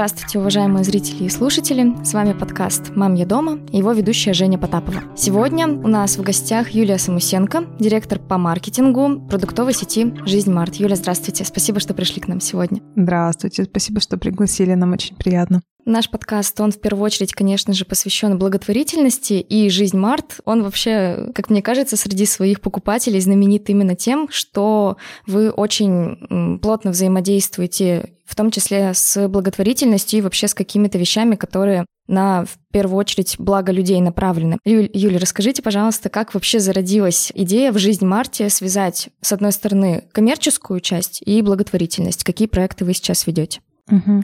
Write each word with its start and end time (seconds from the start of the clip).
Здравствуйте, 0.00 0.38
уважаемые 0.38 0.82
зрители 0.82 1.24
и 1.24 1.28
слушатели. 1.28 1.94
С 2.06 2.14
вами 2.14 2.32
подкаст 2.32 2.96
«Мам, 2.96 3.12
я 3.12 3.26
дома» 3.26 3.58
и 3.70 3.76
его 3.76 3.92
ведущая 3.92 4.32
Женя 4.32 4.56
Потапова. 4.56 5.02
Сегодня 5.14 5.68
у 5.68 5.88
нас 5.88 6.16
в 6.16 6.22
гостях 6.22 6.70
Юлия 6.70 6.96
Самусенко, 6.96 7.66
директор 7.78 8.18
по 8.18 8.38
маркетингу 8.38 9.20
продуктовой 9.28 9.74
сети 9.74 10.14
«Жизнь 10.24 10.50
Март». 10.50 10.76
Юля, 10.76 10.96
здравствуйте. 10.96 11.44
Спасибо, 11.44 11.80
что 11.80 11.92
пришли 11.92 12.22
к 12.22 12.28
нам 12.28 12.40
сегодня. 12.40 12.80
Здравствуйте. 12.96 13.64
Спасибо, 13.64 14.00
что 14.00 14.16
пригласили. 14.16 14.72
Нам 14.72 14.94
очень 14.94 15.16
приятно. 15.16 15.60
Наш 15.84 16.10
подкаст, 16.10 16.60
он 16.60 16.72
в 16.72 16.80
первую 16.80 17.04
очередь, 17.04 17.32
конечно 17.32 17.72
же, 17.72 17.84
посвящен 17.84 18.38
благотворительности, 18.38 19.34
и 19.34 19.68
«Жизнь 19.70 19.96
Март», 19.96 20.40
он 20.44 20.62
вообще, 20.62 21.30
как 21.34 21.50
мне 21.50 21.62
кажется, 21.62 21.96
среди 21.96 22.26
своих 22.26 22.60
покупателей 22.60 23.20
знаменит 23.20 23.70
именно 23.70 23.94
тем, 23.94 24.28
что 24.30 24.96
вы 25.26 25.50
очень 25.50 26.58
плотно 26.58 26.90
взаимодействуете, 26.90 28.10
в 28.26 28.36
том 28.36 28.50
числе 28.50 28.92
с 28.94 29.28
благотворительностью 29.28 30.18
и 30.18 30.22
вообще 30.22 30.48
с 30.48 30.54
какими-то 30.54 30.98
вещами, 30.98 31.34
которые 31.34 31.86
на, 32.06 32.44
в 32.44 32.58
первую 32.72 32.98
очередь, 32.98 33.36
благо 33.38 33.72
людей 33.72 34.00
направлены. 34.00 34.58
Юль, 34.64 34.90
Юля, 34.92 35.18
расскажите, 35.18 35.62
пожалуйста, 35.62 36.08
как 36.08 36.34
вообще 36.34 36.58
зародилась 36.60 37.32
идея 37.34 37.72
в 37.72 37.78
«Жизнь 37.78 38.04
Марте» 38.04 38.50
связать, 38.50 39.08
с 39.20 39.32
одной 39.32 39.52
стороны, 39.52 40.04
коммерческую 40.12 40.80
часть 40.80 41.22
и 41.24 41.40
благотворительность? 41.40 42.24
Какие 42.24 42.48
проекты 42.48 42.84
вы 42.84 42.94
сейчас 42.94 43.26
ведете? 43.26 43.60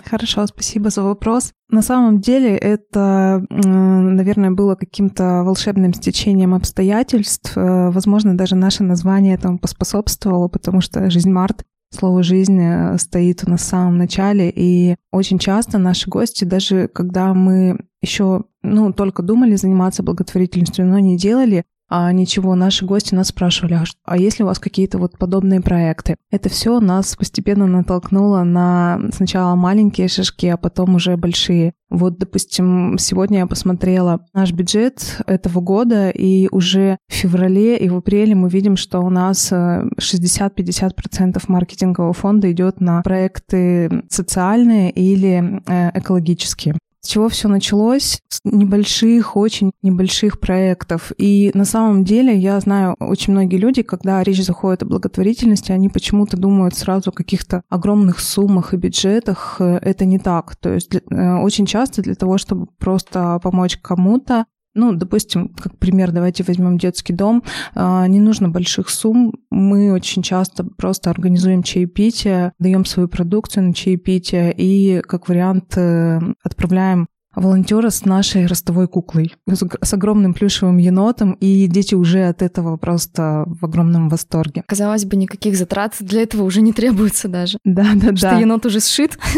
Хорошо, 0.04 0.46
спасибо 0.46 0.90
за 0.90 1.02
вопрос. 1.02 1.52
На 1.68 1.82
самом 1.82 2.20
деле 2.20 2.56
это, 2.56 3.44
наверное, 3.50 4.50
было 4.50 4.74
каким-то 4.76 5.42
волшебным 5.44 5.92
стечением 5.94 6.54
обстоятельств. 6.54 7.56
Э, 7.56 7.90
возможно, 7.90 8.36
даже 8.36 8.54
наше 8.54 8.84
название 8.84 9.34
этому 9.34 9.58
поспособствовало, 9.58 10.48
потому 10.48 10.80
что 10.80 11.10
«Жизнь 11.10 11.30
Март» 11.30 11.64
Слово 11.94 12.22
«жизнь» 12.22 12.60
э, 12.60 12.98
стоит 12.98 13.44
у 13.46 13.50
нас 13.50 13.60
в 13.60 13.64
самом 13.64 13.96
начале, 13.96 14.52
и 14.54 14.96
очень 15.12 15.38
часто 15.38 15.78
наши 15.78 16.10
гости, 16.10 16.44
даже 16.44 16.88
когда 16.88 17.32
мы 17.32 17.78
еще 18.02 18.44
ну, 18.62 18.92
только 18.92 19.22
думали 19.22 19.54
заниматься 19.54 20.02
благотворительностью, 20.02 20.84
но 20.86 20.98
не 20.98 21.16
делали, 21.16 21.64
а 21.88 22.10
ничего, 22.12 22.54
наши 22.54 22.84
гости 22.84 23.14
нас 23.14 23.28
спрашивали, 23.28 23.74
а, 23.74 23.84
а 24.04 24.18
есть 24.18 24.38
ли 24.38 24.44
у 24.44 24.48
вас 24.48 24.58
какие-то 24.58 24.98
вот 24.98 25.18
подобные 25.18 25.60
проекты? 25.60 26.16
Это 26.30 26.48
все 26.48 26.80
нас 26.80 27.14
постепенно 27.14 27.66
натолкнуло 27.66 28.42
на 28.42 29.00
сначала 29.12 29.54
маленькие 29.54 30.08
шажки, 30.08 30.48
а 30.48 30.56
потом 30.56 30.96
уже 30.96 31.16
большие. 31.16 31.74
Вот, 31.88 32.18
допустим, 32.18 32.98
сегодня 32.98 33.38
я 33.38 33.46
посмотрела 33.46 34.26
наш 34.34 34.50
бюджет 34.52 35.20
этого 35.26 35.60
года, 35.60 36.10
и 36.10 36.48
уже 36.50 36.98
в 37.08 37.12
феврале 37.12 37.76
и 37.76 37.88
в 37.88 37.96
апреле 37.96 38.34
мы 38.34 38.48
видим, 38.48 38.76
что 38.76 39.00
у 39.00 39.10
нас 39.10 39.52
60-50% 39.52 41.40
маркетингового 41.46 42.12
фонда 42.12 42.50
идет 42.50 42.80
на 42.80 43.02
проекты 43.02 44.02
социальные 44.08 44.90
или 44.90 45.62
э, 45.68 45.98
экологические. 45.98 46.76
С 47.06 47.08
чего 47.08 47.28
все 47.28 47.46
началось? 47.46 48.20
С 48.28 48.40
небольших, 48.42 49.36
очень 49.36 49.70
небольших 49.80 50.40
проектов. 50.40 51.12
И 51.18 51.52
на 51.54 51.64
самом 51.64 52.02
деле 52.02 52.36
я 52.36 52.58
знаю 52.58 52.96
очень 52.98 53.32
многие 53.32 53.58
люди, 53.58 53.82
когда 53.82 54.24
речь 54.24 54.44
заходит 54.44 54.82
о 54.82 54.86
благотворительности, 54.86 55.70
они 55.70 55.88
почему-то 55.88 56.36
думают 56.36 56.74
сразу 56.74 57.10
о 57.10 57.12
каких-то 57.12 57.62
огромных 57.68 58.18
суммах 58.18 58.74
и 58.74 58.76
бюджетах. 58.76 59.60
Это 59.60 60.04
не 60.04 60.18
так. 60.18 60.56
То 60.56 60.74
есть 60.74 60.96
э, 60.96 61.34
очень 61.36 61.64
часто 61.64 62.02
для 62.02 62.16
того, 62.16 62.38
чтобы 62.38 62.66
просто 62.76 63.38
помочь 63.40 63.76
кому-то, 63.76 64.46
ну, 64.76 64.92
допустим, 64.92 65.48
как 65.48 65.76
пример, 65.78 66.12
давайте 66.12 66.44
возьмем 66.44 66.78
детский 66.78 67.12
дом. 67.12 67.42
А, 67.74 68.06
не 68.06 68.20
нужно 68.20 68.48
больших 68.48 68.90
сумм. 68.90 69.32
Мы 69.50 69.92
очень 69.92 70.22
часто 70.22 70.64
просто 70.64 71.10
организуем 71.10 71.62
чаепитие, 71.62 72.52
даем 72.58 72.84
свою 72.84 73.08
продукцию 73.08 73.64
на 73.64 73.74
чаепитие 73.74 74.54
и, 74.56 75.00
как 75.00 75.28
вариант, 75.28 75.76
э, 75.76 76.20
отправляем 76.44 77.08
волонтера 77.36 77.90
с 77.90 78.04
нашей 78.04 78.46
ростовой 78.46 78.88
куклой, 78.88 79.34
с 79.46 79.92
огромным 79.92 80.34
плюшевым 80.34 80.78
енотом, 80.78 81.32
и 81.34 81.66
дети 81.66 81.94
уже 81.94 82.24
от 82.24 82.42
этого 82.42 82.76
просто 82.76 83.44
в 83.46 83.64
огромном 83.64 84.08
восторге. 84.08 84.64
Казалось 84.66 85.04
бы, 85.04 85.16
никаких 85.16 85.56
затрат 85.56 85.94
для 86.00 86.22
этого 86.22 86.42
уже 86.42 86.62
не 86.62 86.72
требуется 86.72 87.28
даже. 87.28 87.58
Да, 87.64 87.86
да, 87.94 88.10
да. 88.10 88.16
Что 88.16 88.40
енот 88.40 88.66
уже 88.66 88.80
сшит. 88.80 89.18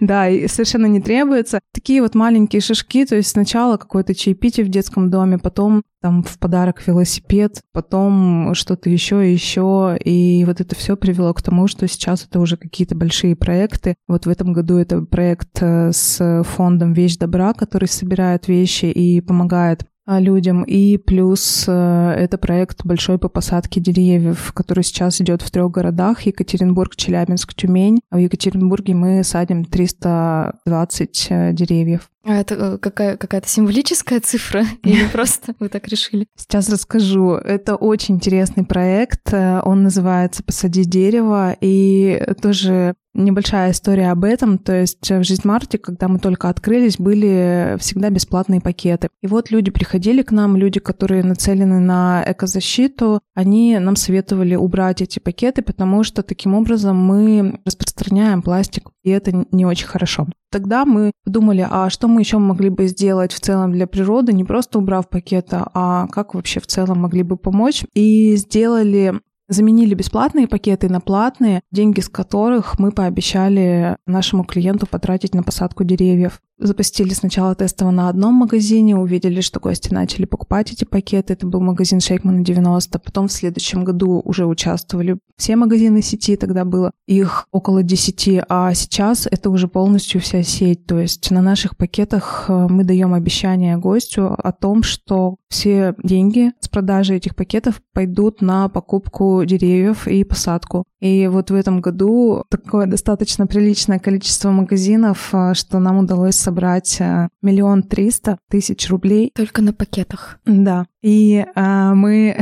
Да, 0.00 0.28
и 0.28 0.48
совершенно 0.48 0.86
не 0.86 1.00
требуется. 1.00 1.60
Такие 1.72 2.02
вот 2.02 2.14
маленькие 2.14 2.60
шажки, 2.60 3.06
то 3.06 3.14
есть 3.14 3.30
сначала 3.30 3.76
какое-то 3.76 4.14
чаепитие 4.14 4.66
в 4.66 4.68
детском 4.68 5.10
доме, 5.10 5.38
потом 5.38 5.82
там 6.04 6.22
в 6.22 6.38
подарок 6.38 6.86
велосипед, 6.86 7.62
потом 7.72 8.52
что-то 8.52 8.90
еще 8.90 9.26
и 9.26 9.32
еще. 9.32 9.96
И 10.04 10.44
вот 10.44 10.60
это 10.60 10.74
все 10.74 10.98
привело 10.98 11.32
к 11.32 11.40
тому, 11.40 11.66
что 11.66 11.88
сейчас 11.88 12.26
это 12.26 12.40
уже 12.40 12.58
какие-то 12.58 12.94
большие 12.94 13.34
проекты. 13.34 13.94
Вот 14.06 14.26
в 14.26 14.28
этом 14.28 14.52
году 14.52 14.76
это 14.76 15.00
проект 15.00 15.62
э, 15.62 15.92
с 15.92 16.42
фондом 16.44 16.92
«Вещь 16.92 17.16
добра», 17.16 17.54
который 17.54 17.88
собирает 17.88 18.48
вещи 18.48 18.84
и 18.84 19.22
помогает 19.22 19.86
а, 20.04 20.20
людям. 20.20 20.62
И 20.64 20.98
плюс 20.98 21.64
э, 21.66 22.14
это 22.18 22.36
проект 22.36 22.84
большой 22.84 23.18
по 23.18 23.30
посадке 23.30 23.80
деревьев, 23.80 24.52
который 24.52 24.84
сейчас 24.84 25.22
идет 25.22 25.40
в 25.40 25.50
трех 25.50 25.70
городах— 25.70 26.20
Екатеринбург, 26.26 26.96
Челябинск, 26.96 27.54
Тюмень. 27.54 28.00
В 28.10 28.18
Екатеринбурге 28.18 28.92
мы 28.92 29.24
садим 29.24 29.64
320 29.64 31.26
э, 31.30 31.52
деревьев. 31.54 32.10
А 32.24 32.36
это 32.36 32.54
э, 32.54 32.78
какая, 32.78 33.16
какая-то 33.16 33.48
символическая 33.48 34.20
цифра 34.20 34.64
или 34.82 35.06
просто 35.12 35.54
вы 35.60 35.68
так 35.68 35.88
решили? 35.88 36.26
Сейчас 36.36 36.68
расскажу. 36.68 37.32
Это 37.32 37.76
очень 37.76 38.16
интересный 38.16 38.64
проект. 38.64 39.32
Он 39.32 39.82
называется 39.82 40.42
«Посади 40.42 40.84
дерево». 40.84 41.56
И 41.60 42.22
тоже 42.40 42.94
небольшая 43.14 43.70
история 43.70 44.10
об 44.10 44.24
этом. 44.24 44.58
То 44.58 44.74
есть 44.74 45.08
в 45.08 45.22
Жизнь 45.22 45.42
Марте, 45.44 45.78
когда 45.78 46.08
мы 46.08 46.18
только 46.18 46.48
открылись, 46.48 46.98
были 46.98 47.76
всегда 47.78 48.10
бесплатные 48.10 48.60
пакеты. 48.60 49.08
И 49.22 49.26
вот 49.26 49.50
люди 49.50 49.70
приходили 49.70 50.22
к 50.22 50.32
нам, 50.32 50.56
люди, 50.56 50.80
которые 50.80 51.22
нацелены 51.22 51.78
на 51.78 52.24
экозащиту, 52.26 53.20
они 53.34 53.78
нам 53.78 53.96
советовали 53.96 54.54
убрать 54.56 55.00
эти 55.00 55.18
пакеты, 55.18 55.62
потому 55.62 56.02
что 56.04 56.22
таким 56.22 56.54
образом 56.54 56.96
мы 56.96 57.60
распространяем 57.64 58.42
пластик, 58.42 58.90
и 59.02 59.10
это 59.10 59.46
не 59.52 59.64
очень 59.64 59.86
хорошо. 59.86 60.26
Тогда 60.54 60.84
мы 60.84 61.10
подумали, 61.24 61.66
а 61.68 61.90
что 61.90 62.06
мы 62.06 62.20
еще 62.20 62.38
могли 62.38 62.68
бы 62.68 62.86
сделать 62.86 63.32
в 63.32 63.40
целом 63.40 63.72
для 63.72 63.88
природы, 63.88 64.32
не 64.32 64.44
просто 64.44 64.78
убрав 64.78 65.08
пакеты, 65.08 65.58
а 65.74 66.06
как 66.06 66.34
вообще 66.36 66.60
в 66.60 66.68
целом 66.68 67.00
могли 67.00 67.24
бы 67.24 67.36
помочь. 67.36 67.82
И 67.92 68.36
сделали 68.36 69.14
заменили 69.48 69.94
бесплатные 69.94 70.46
пакеты 70.46 70.88
на 70.88 71.00
платные, 71.00 71.62
деньги 71.72 71.98
с 71.98 72.08
которых 72.08 72.78
мы 72.78 72.92
пообещали 72.92 73.96
нашему 74.06 74.44
клиенту 74.44 74.86
потратить 74.86 75.34
на 75.34 75.42
посадку 75.42 75.82
деревьев. 75.82 76.40
Запустили 76.58 77.12
сначала 77.12 77.54
тестово 77.54 77.90
на 77.90 78.08
одном 78.08 78.34
магазине, 78.34 78.96
увидели, 78.96 79.40
что 79.40 79.58
гости 79.58 79.92
начали 79.92 80.24
покупать 80.24 80.72
эти 80.72 80.84
пакеты. 80.84 81.32
Это 81.32 81.46
был 81.46 81.60
магазин 81.60 82.00
Шейкмана 82.00 82.44
90. 82.44 82.98
Потом 83.00 83.26
в 83.26 83.32
следующем 83.32 83.82
году 83.82 84.22
уже 84.24 84.46
участвовали 84.46 85.18
все 85.36 85.56
магазины 85.56 86.00
сети, 86.00 86.36
тогда 86.36 86.64
было 86.64 86.92
их 87.08 87.48
около 87.50 87.82
10, 87.82 88.44
а 88.48 88.72
сейчас 88.74 89.26
это 89.28 89.50
уже 89.50 89.66
полностью 89.66 90.20
вся 90.20 90.44
сеть. 90.44 90.86
То 90.86 91.00
есть 91.00 91.30
на 91.32 91.42
наших 91.42 91.76
пакетах 91.76 92.44
э, 92.48 92.66
мы 92.70 92.84
даем 92.84 93.14
обещание 93.14 93.76
гостю 93.76 94.32
о 94.32 94.52
том, 94.52 94.84
что 94.84 95.36
все 95.48 95.94
деньги 96.02 96.52
с 96.60 96.68
продажи 96.68 97.16
этих 97.16 97.34
пакетов 97.34 97.82
пойдут 97.92 98.42
на 98.42 98.68
покупку 98.68 99.42
деревьев 99.44 100.06
и 100.06 100.22
посадку. 100.22 100.84
И 101.04 101.26
вот 101.26 101.50
в 101.50 101.54
этом 101.54 101.82
году 101.82 102.44
такое 102.48 102.86
достаточно 102.86 103.46
приличное 103.46 103.98
количество 103.98 104.50
магазинов, 104.50 105.34
э, 105.34 105.52
что 105.52 105.78
нам 105.78 105.98
удалось 105.98 106.34
собрать 106.34 106.96
э, 106.98 107.28
миллион 107.42 107.82
триста 107.82 108.38
тысяч 108.48 108.88
рублей. 108.88 109.30
Только 109.34 109.60
на 109.60 109.74
пакетах. 109.74 110.38
Да. 110.46 110.86
И 111.04 111.44
а, 111.54 111.94
мы... 111.94 112.34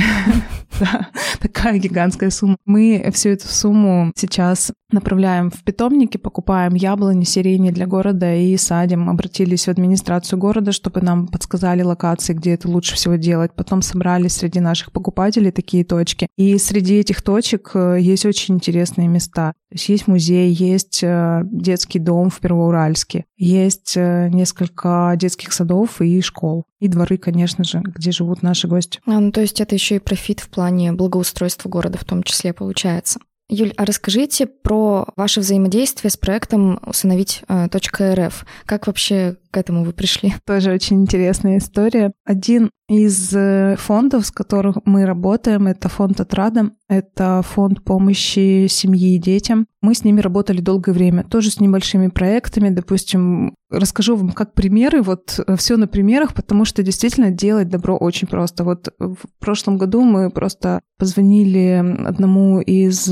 такая 1.40 1.78
гигантская 1.78 2.30
сумма. 2.30 2.56
Мы 2.64 3.10
всю 3.12 3.30
эту 3.30 3.48
сумму 3.48 4.12
сейчас 4.14 4.72
направляем 4.92 5.50
в 5.50 5.62
питомники, 5.64 6.16
покупаем 6.16 6.74
яблони, 6.74 7.24
сирени 7.24 7.70
для 7.70 7.86
города 7.86 8.34
и 8.34 8.56
садим. 8.56 9.08
Обратились 9.08 9.66
в 9.66 9.68
администрацию 9.68 10.38
города, 10.38 10.72
чтобы 10.72 11.00
нам 11.00 11.26
подсказали 11.26 11.82
локации, 11.82 12.34
где 12.34 12.52
это 12.54 12.68
лучше 12.68 12.94
всего 12.94 13.16
делать. 13.16 13.52
Потом 13.54 13.82
собрали 13.82 14.28
среди 14.28 14.60
наших 14.60 14.92
покупателей 14.92 15.50
такие 15.50 15.84
точки. 15.84 16.28
И 16.36 16.58
среди 16.58 16.96
этих 17.00 17.22
точек 17.22 17.72
э, 17.74 17.98
есть 18.00 18.26
очень 18.26 18.54
интересные 18.54 19.08
места. 19.08 19.52
То 19.70 19.76
есть 19.76 19.88
есть 19.88 20.06
музей, 20.06 20.52
есть 20.52 21.00
э, 21.02 21.42
детский 21.44 21.98
дом 21.98 22.30
в 22.30 22.38
Первоуральске, 22.40 23.24
есть 23.36 23.94
э, 23.96 24.28
несколько 24.28 25.14
детских 25.16 25.52
садов 25.52 26.00
и 26.00 26.20
школ. 26.20 26.64
И 26.82 26.88
дворы, 26.88 27.16
конечно 27.16 27.62
же, 27.62 27.80
где 27.80 28.10
живут 28.10 28.42
наши 28.42 28.66
гости. 28.66 28.98
А, 29.06 29.20
ну, 29.20 29.30
то 29.30 29.40
есть 29.40 29.60
это 29.60 29.76
еще 29.76 29.94
и 29.94 30.00
профит 30.00 30.40
в 30.40 30.48
плане 30.48 30.90
благоустройства 30.90 31.68
города 31.68 31.96
в 31.96 32.04
том 32.04 32.24
числе 32.24 32.52
получается. 32.52 33.20
Юль, 33.48 33.72
а 33.76 33.84
расскажите 33.84 34.46
про 34.46 35.06
ваше 35.14 35.38
взаимодействие 35.38 36.10
с 36.10 36.16
проектом 36.16 36.80
«Усыновить.рф». 36.84 38.46
Как 38.66 38.86
вообще 38.88 39.36
к 39.52 39.56
этому 39.56 39.84
вы 39.84 39.92
пришли? 39.92 40.34
Тоже 40.44 40.72
очень 40.72 41.02
интересная 41.02 41.58
история. 41.58 42.14
Один 42.24 42.70
Из 42.88 43.34
э, 43.34 43.76
фондов, 43.78 44.26
с 44.26 44.30
которых 44.30 44.78
мы 44.84 45.06
работаем, 45.06 45.66
это 45.66 45.88
фонд 45.88 46.20
«Отрада», 46.20 46.72
это 46.88 47.40
фонд 47.42 47.82
помощи 47.84 48.66
семье 48.68 49.14
и 49.14 49.18
детям. 49.18 49.66
Мы 49.80 49.94
с 49.94 50.04
ними 50.04 50.20
работали 50.20 50.60
долгое 50.60 50.92
время, 50.92 51.24
тоже 51.24 51.50
с 51.50 51.60
небольшими 51.60 52.08
проектами. 52.08 52.68
Допустим, 52.68 53.54
расскажу 53.70 54.16
вам 54.16 54.32
как 54.32 54.54
примеры, 54.54 55.00
вот 55.00 55.40
э, 55.46 55.56
все 55.56 55.76
на 55.76 55.86
примерах, 55.86 56.34
потому 56.34 56.64
что 56.64 56.82
действительно 56.82 57.30
делать 57.30 57.68
добро 57.68 57.96
очень 57.96 58.26
просто. 58.26 58.64
Вот 58.64 58.92
в 58.98 59.16
прошлом 59.38 59.78
году 59.78 60.02
мы 60.02 60.30
просто 60.30 60.80
позвонили 60.98 61.82
одному 62.04 62.60
из 62.60 63.08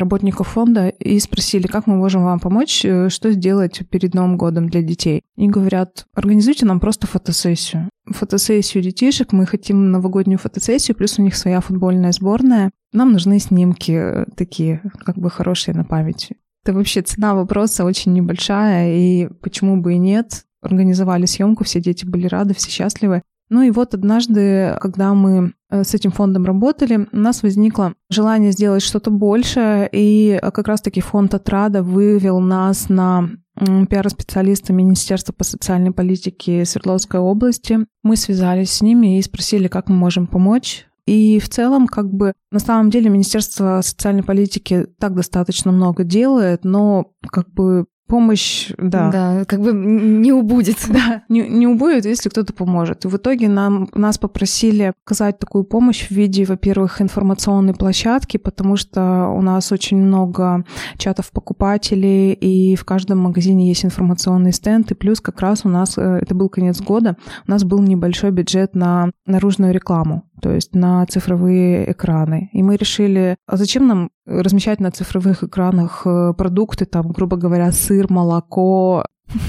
работников 0.00 0.48
фонда 0.48 0.88
и 0.88 1.18
спросили, 1.20 1.66
как 1.66 1.86
мы 1.86 1.96
можем 1.96 2.24
вам 2.24 2.40
помочь, 2.40 2.84
э, 2.84 3.08
что 3.08 3.30
сделать 3.32 3.82
перед 3.88 4.14
Новым 4.14 4.36
годом 4.36 4.68
для 4.68 4.82
детей. 4.82 5.22
И 5.36 5.48
говорят, 5.48 6.06
организуйте 6.14 6.66
нам 6.66 6.80
просто 6.80 7.06
фотосессию. 7.06 7.88
Фотосессию 8.06 8.82
детишек, 8.82 9.32
мы 9.32 9.46
хотим 9.46 9.90
новогоднюю 9.90 10.38
фотосессию, 10.38 10.96
плюс 10.96 11.18
у 11.18 11.22
них 11.22 11.36
своя 11.36 11.60
футбольная 11.60 12.12
сборная. 12.12 12.70
Нам 12.92 13.12
нужны 13.12 13.38
снимки 13.38 13.92
э, 13.92 14.24
такие, 14.36 14.82
как 15.04 15.16
бы 15.16 15.30
хорошие 15.30 15.74
на 15.74 15.84
память. 15.84 16.30
Это 16.64 16.74
вообще 16.74 17.02
цена 17.02 17.34
вопроса 17.34 17.84
очень 17.84 18.12
небольшая, 18.12 18.94
и 18.94 19.28
почему 19.40 19.80
бы 19.80 19.94
и 19.94 19.98
нет. 19.98 20.44
Организовали 20.62 21.24
съемку, 21.24 21.64
все 21.64 21.80
дети 21.80 22.04
были 22.04 22.26
рады, 22.26 22.54
все 22.54 22.70
счастливы. 22.70 23.22
Ну 23.50 23.62
и 23.62 23.70
вот 23.70 23.94
однажды, 23.94 24.78
когда 24.80 25.12
мы 25.12 25.54
э, 25.70 25.82
с 25.82 25.92
этим 25.92 26.12
фондом 26.12 26.44
работали, 26.44 27.08
у 27.12 27.16
нас 27.16 27.42
возникло 27.42 27.94
желание 28.08 28.52
сделать 28.52 28.82
что-то 28.82 29.10
большее, 29.10 29.88
и 29.92 30.38
э, 30.40 30.50
как 30.52 30.68
раз-таки 30.68 31.00
фонд 31.00 31.34
«Отрада» 31.34 31.82
вывел 31.82 32.38
нас 32.38 32.88
на 32.88 33.28
пиар-специалиста 33.56 34.72
Министерства 34.72 35.32
по 35.32 35.44
социальной 35.44 35.90
политике 35.90 36.64
Свердловской 36.64 37.20
области. 37.20 37.80
Мы 38.02 38.16
связались 38.16 38.72
с 38.72 38.80
ними 38.80 39.18
и 39.18 39.22
спросили, 39.22 39.68
как 39.68 39.88
мы 39.88 39.96
можем 39.96 40.26
помочь. 40.26 40.86
И 41.06 41.40
в 41.40 41.48
целом, 41.48 41.86
как 41.88 42.10
бы, 42.10 42.34
на 42.52 42.60
самом 42.60 42.88
деле, 42.88 43.10
Министерство 43.10 43.80
социальной 43.82 44.22
политики 44.22 44.86
так 44.98 45.14
достаточно 45.14 45.72
много 45.72 46.04
делает, 46.04 46.64
но 46.64 47.12
как 47.30 47.50
бы 47.50 47.86
помощь, 48.10 48.72
да. 48.76 49.10
Да, 49.10 49.44
как 49.44 49.60
бы 49.60 49.72
не 49.72 50.32
убудет. 50.32 50.76
Да, 50.90 51.22
не, 51.28 51.48
не 51.48 51.68
убудет, 51.68 52.04
если 52.04 52.28
кто-то 52.28 52.52
поможет. 52.52 53.04
И 53.04 53.08
в 53.08 53.16
итоге 53.16 53.48
нам, 53.48 53.88
нас 53.94 54.18
попросили 54.18 54.92
оказать 55.04 55.38
такую 55.38 55.62
помощь 55.62 56.08
в 56.08 56.10
виде, 56.10 56.44
во-первых, 56.44 57.00
информационной 57.00 57.74
площадки, 57.74 58.36
потому 58.36 58.76
что 58.76 59.28
у 59.28 59.40
нас 59.40 59.70
очень 59.70 59.98
много 59.98 60.64
чатов 60.98 61.30
покупателей, 61.30 62.32
и 62.32 62.74
в 62.74 62.84
каждом 62.84 63.18
магазине 63.18 63.68
есть 63.68 63.84
информационный 63.84 64.52
стенд, 64.52 64.90
и 64.90 64.94
плюс 64.94 65.20
как 65.20 65.40
раз 65.40 65.64
у 65.64 65.68
нас, 65.68 65.96
э, 65.96 66.18
это 66.20 66.34
был 66.34 66.48
конец 66.48 66.80
года, 66.80 67.16
у 67.46 67.50
нас 67.50 67.62
был 67.62 67.80
небольшой 67.80 68.32
бюджет 68.32 68.74
на 68.74 69.10
наружную 69.26 69.72
рекламу 69.72 70.24
то 70.40 70.50
есть 70.52 70.74
на 70.74 71.04
цифровые 71.06 71.90
экраны. 71.92 72.50
И 72.52 72.62
мы 72.62 72.76
решили, 72.76 73.36
а 73.46 73.56
зачем 73.56 73.86
нам 73.86 74.10
размещать 74.26 74.80
на 74.80 74.90
цифровых 74.90 75.44
экранах 75.44 76.02
э, 76.06 76.32
продукты, 76.36 76.86
там, 76.86 77.10
грубо 77.10 77.36
говоря, 77.36 77.72
сыр, 77.72 78.10
молоко, 78.10 79.04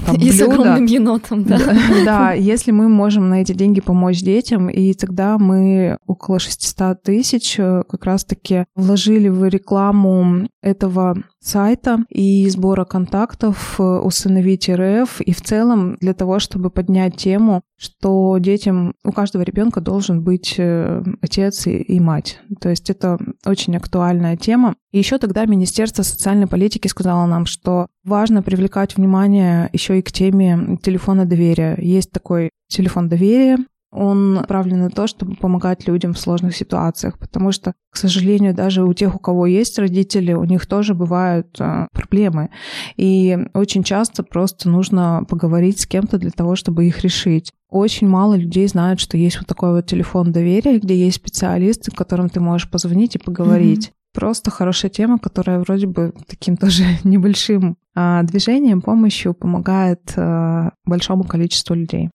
там, 0.05 0.15
и 0.17 0.19
блюда. 0.19 0.33
с 0.33 0.41
огромным 0.41 0.85
енотом, 0.85 1.43
да. 1.43 1.59
Да, 2.05 2.31
если 2.33 2.71
мы 2.71 2.89
можем 2.89 3.29
на 3.29 3.41
эти 3.41 3.53
деньги 3.53 3.81
помочь 3.81 4.21
детям, 4.21 4.69
и 4.69 4.93
тогда 4.93 5.37
мы 5.37 5.97
около 6.05 6.39
600 6.39 7.01
тысяч 7.03 7.55
э, 7.59 7.83
как 7.89 8.05
раз-таки 8.05 8.65
вложили 8.75 9.27
в 9.27 9.47
рекламу 9.47 10.47
этого 10.61 11.17
сайта 11.39 11.99
и 12.09 12.47
сбора 12.49 12.85
контактов 12.85 13.75
э, 13.79 13.83
«Усыновить 13.83 14.69
РФ», 14.69 15.21
и 15.21 15.33
в 15.33 15.41
целом 15.41 15.97
для 15.99 16.13
того, 16.13 16.39
чтобы 16.39 16.69
поднять 16.69 17.17
тему, 17.17 17.61
что 17.77 18.37
детям, 18.37 18.93
у 19.03 19.11
каждого 19.11 19.41
ребенка 19.41 19.81
должен 19.81 20.23
быть 20.23 20.55
э, 20.57 21.03
отец 21.21 21.65
и, 21.65 21.77
и 21.77 21.99
мать. 21.99 22.39
То 22.59 22.69
есть 22.69 22.89
это 22.91 23.17
очень 23.43 23.75
актуальная 23.75 24.37
тема. 24.37 24.75
И 24.91 24.99
еще 24.99 25.17
тогда 25.17 25.45
Министерство 25.45 26.03
социальной 26.03 26.47
политики 26.47 26.87
сказало 26.87 27.25
нам, 27.25 27.45
что 27.47 27.87
важно 28.03 28.41
привлекать 28.43 28.97
внимание 28.97 29.69
еще 29.73 29.99
и 29.99 30.01
к 30.01 30.11
теме 30.11 30.77
телефона 30.81 31.25
доверия. 31.25 31.77
Есть 31.79 32.11
такой 32.11 32.49
телефон 32.67 33.09
доверия, 33.09 33.57
он 33.91 34.35
направлен 34.35 34.79
на 34.79 34.89
то, 34.89 35.05
чтобы 35.05 35.35
помогать 35.35 35.85
людям 35.85 36.13
в 36.13 36.19
сложных 36.19 36.55
ситуациях, 36.55 37.19
потому 37.19 37.51
что, 37.51 37.73
к 37.91 37.97
сожалению, 37.97 38.53
даже 38.53 38.83
у 38.83 38.93
тех, 38.93 39.15
у 39.15 39.19
кого 39.19 39.45
есть 39.45 39.77
родители, 39.77 40.31
у 40.31 40.45
них 40.45 40.65
тоже 40.65 40.93
бывают 40.93 41.57
а, 41.59 41.87
проблемы. 41.91 42.51
И 42.95 43.37
очень 43.53 43.83
часто 43.83 44.23
просто 44.23 44.69
нужно 44.69 45.25
поговорить 45.27 45.81
с 45.81 45.85
кем-то 45.85 46.17
для 46.17 46.31
того, 46.31 46.55
чтобы 46.55 46.85
их 46.85 47.01
решить. 47.01 47.51
Очень 47.69 48.07
мало 48.07 48.35
людей 48.35 48.67
знают, 48.67 49.01
что 49.01 49.17
есть 49.17 49.37
вот 49.37 49.47
такой 49.47 49.71
вот 49.71 49.87
телефон 49.87 50.31
доверия, 50.31 50.79
где 50.79 50.95
есть 50.95 51.17
специалисты, 51.17 51.91
к 51.91 51.95
которым 51.95 52.29
ты 52.29 52.39
можешь 52.39 52.69
позвонить 52.69 53.15
и 53.15 53.19
поговорить. 53.19 53.87
Mm-hmm. 53.87 54.00
Просто 54.13 54.51
хорошая 54.51 54.91
тема, 54.91 55.19
которая 55.19 55.59
вроде 55.59 55.87
бы 55.87 56.13
таким 56.27 56.57
тоже 56.57 56.83
небольшим 57.03 57.77
а, 57.95 58.23
движением, 58.23 58.81
помощью 58.81 59.33
помогает 59.33 60.13
а, 60.17 60.71
большому 60.85 61.23
количеству 61.23 61.75
людей. 61.75 62.09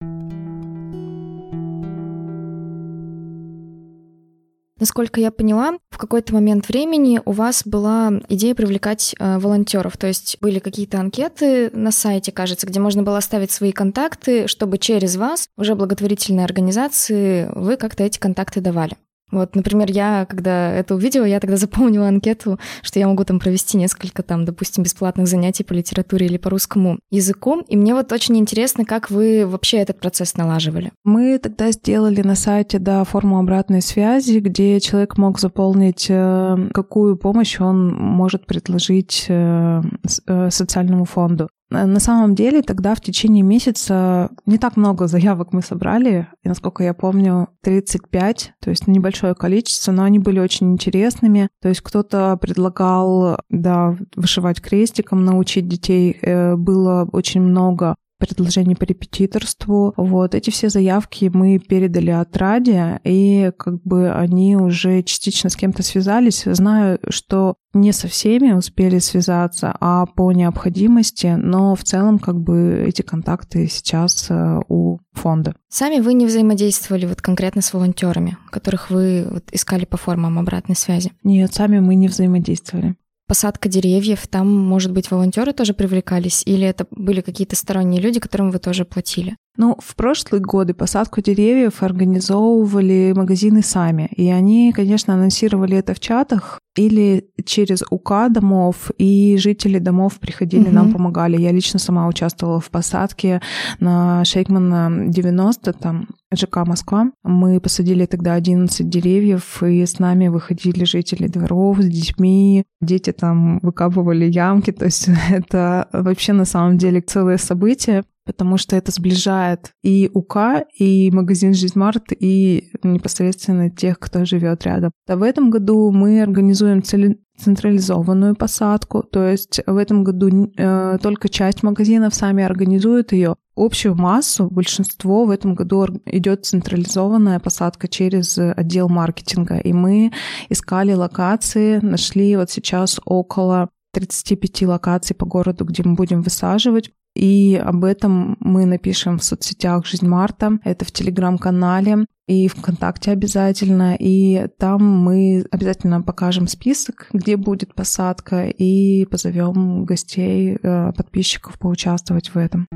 Насколько 4.78 5.22
я 5.22 5.30
поняла, 5.30 5.78
в 5.88 5.96
какой-то 5.96 6.34
момент 6.34 6.68
времени 6.68 7.22
у 7.24 7.32
вас 7.32 7.62
была 7.64 8.12
идея 8.28 8.54
привлекать 8.54 9.14
э, 9.18 9.38
волонтеров, 9.38 9.96
то 9.96 10.06
есть 10.06 10.36
были 10.42 10.58
какие-то 10.58 11.00
анкеты 11.00 11.70
на 11.70 11.90
сайте, 11.90 12.30
кажется, 12.30 12.66
где 12.66 12.78
можно 12.78 13.02
было 13.02 13.16
оставить 13.16 13.50
свои 13.50 13.72
контакты, 13.72 14.46
чтобы 14.48 14.76
через 14.76 15.16
вас, 15.16 15.48
уже 15.56 15.74
благотворительные 15.74 16.44
организации, 16.44 17.48
вы 17.54 17.78
как-то 17.78 18.04
эти 18.04 18.18
контакты 18.18 18.60
давали. 18.60 18.98
Вот, 19.30 19.56
например, 19.56 19.90
я, 19.90 20.24
когда 20.28 20.72
это 20.72 20.94
увидела, 20.94 21.24
я 21.24 21.40
тогда 21.40 21.56
запомнила 21.56 22.08
анкету, 22.08 22.58
что 22.82 22.98
я 22.98 23.08
могу 23.08 23.24
там 23.24 23.40
провести 23.40 23.76
несколько 23.76 24.22
там, 24.22 24.44
допустим, 24.44 24.84
бесплатных 24.84 25.26
занятий 25.26 25.64
по 25.64 25.72
литературе 25.72 26.26
или 26.26 26.36
по 26.36 26.50
русскому 26.50 26.98
языку. 27.10 27.62
И 27.68 27.76
мне 27.76 27.94
вот 27.94 28.12
очень 28.12 28.36
интересно, 28.38 28.84
как 28.84 29.10
вы 29.10 29.44
вообще 29.46 29.78
этот 29.78 29.98
процесс 29.98 30.36
налаживали. 30.36 30.92
Мы 31.04 31.38
тогда 31.38 31.72
сделали 31.72 32.22
на 32.22 32.36
сайте, 32.36 32.78
да, 32.78 33.02
форму 33.04 33.38
обратной 33.38 33.82
связи, 33.82 34.38
где 34.38 34.78
человек 34.80 35.18
мог 35.18 35.40
заполнить, 35.40 36.06
э, 36.08 36.56
какую 36.72 37.16
помощь 37.16 37.60
он 37.60 37.94
может 37.94 38.46
предложить 38.46 39.26
э, 39.28 39.82
э, 40.26 40.50
социальному 40.50 41.04
фонду. 41.04 41.48
Э, 41.70 41.84
на 41.84 42.00
самом 42.00 42.34
деле 42.34 42.62
тогда 42.62 42.94
в 42.94 43.00
течение 43.00 43.42
месяца 43.42 44.30
не 44.46 44.58
так 44.58 44.76
много 44.76 45.06
заявок 45.06 45.52
мы 45.52 45.62
собрали, 45.62 46.28
и, 46.42 46.48
насколько 46.48 46.82
я 46.82 46.94
помню, 46.94 47.48
35, 47.62 48.54
то 48.60 48.70
есть 48.70 48.86
небольшое 48.86 49.34
количество, 49.34 49.92
но 49.92 50.04
они 50.04 50.18
были 50.18 50.38
очень 50.38 50.72
интересными. 50.72 51.48
То 51.60 51.68
есть 51.68 51.80
кто-то 51.80 52.36
предлагал, 52.40 53.38
да, 53.50 53.96
вышивать 54.14 54.60
крестиком, 54.60 55.24
научить 55.24 55.68
детей. 55.68 56.16
Э, 56.22 56.56
было 56.56 57.08
очень 57.12 57.40
много 57.40 57.96
предложений 58.18 58.76
по 58.76 58.84
репетиторству. 58.84 59.94
Вот 59.96 60.34
эти 60.34 60.50
все 60.50 60.68
заявки 60.68 61.30
мы 61.32 61.58
передали 61.58 62.10
отраде, 62.10 63.00
и 63.04 63.52
как 63.58 63.82
бы 63.82 64.10
они 64.10 64.56
уже 64.56 65.02
частично 65.02 65.50
с 65.50 65.56
кем-то 65.56 65.82
связались. 65.82 66.44
Знаю, 66.44 66.98
что 67.08 67.56
не 67.74 67.92
со 67.92 68.08
всеми 68.08 68.52
успели 68.52 68.98
связаться, 68.98 69.76
а 69.80 70.06
по 70.06 70.32
необходимости, 70.32 71.34
но 71.36 71.74
в 71.74 71.84
целом 71.84 72.18
как 72.18 72.40
бы 72.40 72.84
эти 72.86 73.02
контакты 73.02 73.66
сейчас 73.68 74.26
э, 74.30 74.60
у 74.68 74.98
фонда. 75.12 75.54
Сами 75.68 76.00
вы 76.00 76.14
не 76.14 76.26
взаимодействовали 76.26 77.06
вот 77.06 77.20
конкретно 77.20 77.60
с 77.60 77.72
волонтерами, 77.72 78.38
которых 78.50 78.90
вы 78.90 79.26
вот 79.30 79.44
искали 79.52 79.84
по 79.84 79.96
формам 79.96 80.38
обратной 80.38 80.76
связи? 80.76 81.12
Нет, 81.22 81.52
сами 81.52 81.80
мы 81.80 81.94
не 81.94 82.08
взаимодействовали 82.08 82.96
посадка 83.26 83.68
деревьев, 83.68 84.26
там, 84.28 84.48
может 84.48 84.92
быть, 84.92 85.10
волонтеры 85.10 85.52
тоже 85.52 85.74
привлекались, 85.74 86.42
или 86.46 86.66
это 86.66 86.86
были 86.90 87.20
какие-то 87.20 87.56
сторонние 87.56 88.00
люди, 88.00 88.20
которым 88.20 88.50
вы 88.50 88.58
тоже 88.58 88.84
платили? 88.84 89.36
Ну, 89.56 89.76
в 89.80 89.94
прошлые 89.96 90.42
годы 90.42 90.74
посадку 90.74 91.20
деревьев 91.20 91.82
организовывали 91.82 93.12
магазины 93.16 93.62
сами. 93.62 94.08
И 94.16 94.30
они, 94.30 94.72
конечно, 94.72 95.14
анонсировали 95.14 95.76
это 95.76 95.94
в 95.94 96.00
чатах 96.00 96.60
или 96.76 97.28
через 97.44 97.82
УК 97.90 98.28
домов, 98.30 98.90
и 98.98 99.36
жители 99.38 99.78
домов 99.78 100.18
приходили, 100.18 100.64
угу. 100.64 100.74
нам 100.74 100.92
помогали. 100.92 101.40
Я 101.40 101.52
лично 101.52 101.78
сама 101.78 102.06
участвовала 102.06 102.60
в 102.60 102.70
посадке 102.70 103.40
на 103.80 104.24
Шейкмана 104.24 105.06
90, 105.08 105.72
там 105.72 106.08
ЖК 106.34 106.66
Москва. 106.66 107.10
Мы 107.22 107.60
посадили 107.60 108.04
тогда 108.06 108.34
11 108.34 108.88
деревьев, 108.88 109.62
и 109.62 109.86
с 109.86 109.98
нами 109.98 110.28
выходили 110.28 110.84
жители 110.84 111.28
дворов 111.28 111.80
с 111.80 111.86
детьми. 111.86 112.64
Дети 112.80 113.12
там 113.12 113.58
выкапывали 113.62 114.26
ямки, 114.26 114.70
то 114.70 114.84
есть 114.84 115.08
это 115.30 115.88
вообще 115.92 116.32
на 116.32 116.44
самом 116.44 116.78
деле 116.78 117.00
целое 117.00 117.38
событие. 117.38 118.04
Потому 118.26 118.58
что 118.58 118.76
это 118.76 118.92
сближает 118.92 119.70
и 119.82 120.10
УК, 120.12 120.64
и 120.76 121.10
магазин 121.12 121.54
Жизмарт, 121.54 122.12
и 122.18 122.70
непосредственно 122.82 123.70
тех, 123.70 123.98
кто 123.98 124.24
живет 124.24 124.64
рядом. 124.64 124.90
А 125.08 125.16
в 125.16 125.22
этом 125.22 125.50
году 125.50 125.90
мы 125.92 126.20
организуем 126.20 126.82
цели 126.82 127.18
централизованную 127.38 128.34
посадку, 128.34 129.02
то 129.02 129.26
есть 129.26 129.60
в 129.66 129.76
этом 129.76 130.04
году 130.04 130.50
э, 130.56 130.98
только 131.02 131.28
часть 131.28 131.62
магазинов 131.62 132.14
сами 132.14 132.42
организуют 132.42 133.12
ее. 133.12 133.36
Общую 133.54 133.94
массу, 133.94 134.48
большинство 134.50 135.24
в 135.24 135.30
этом 135.30 135.54
году 135.54 135.86
идет 136.06 136.44
централизованная 136.44 137.38
посадка 137.40 137.88
через 137.88 138.38
отдел 138.38 138.88
маркетинга. 138.88 139.58
И 139.58 139.72
мы 139.72 140.12
искали 140.48 140.92
локации, 140.92 141.78
нашли 141.78 142.36
вот 142.36 142.50
сейчас 142.50 143.00
около 143.04 143.70
35 143.92 144.62
локаций 144.62 145.16
по 145.16 145.24
городу, 145.24 145.64
где 145.64 145.82
мы 145.82 145.94
будем 145.94 146.20
высаживать. 146.20 146.90
И 147.16 147.56
об 147.56 147.84
этом 147.84 148.36
мы 148.40 148.66
напишем 148.66 149.18
в 149.18 149.24
соцсетях 149.24 149.86
«Жизнь 149.86 150.06
Марта». 150.06 150.58
Это 150.64 150.84
в 150.84 150.92
Телеграм-канале 150.92 152.06
и 152.26 152.48
ВКонтакте 152.48 153.12
обязательно. 153.12 153.96
И 153.98 154.48
там 154.58 154.82
мы 154.82 155.44
обязательно 155.50 156.02
покажем 156.02 156.46
список, 156.46 157.08
где 157.12 157.36
будет 157.36 157.74
посадка, 157.74 158.46
и 158.46 159.06
позовем 159.06 159.84
гостей, 159.84 160.58
э, 160.62 160.92
подписчиков 160.92 161.58
поучаствовать 161.58 162.28
в 162.28 162.36
этом. 162.36 162.66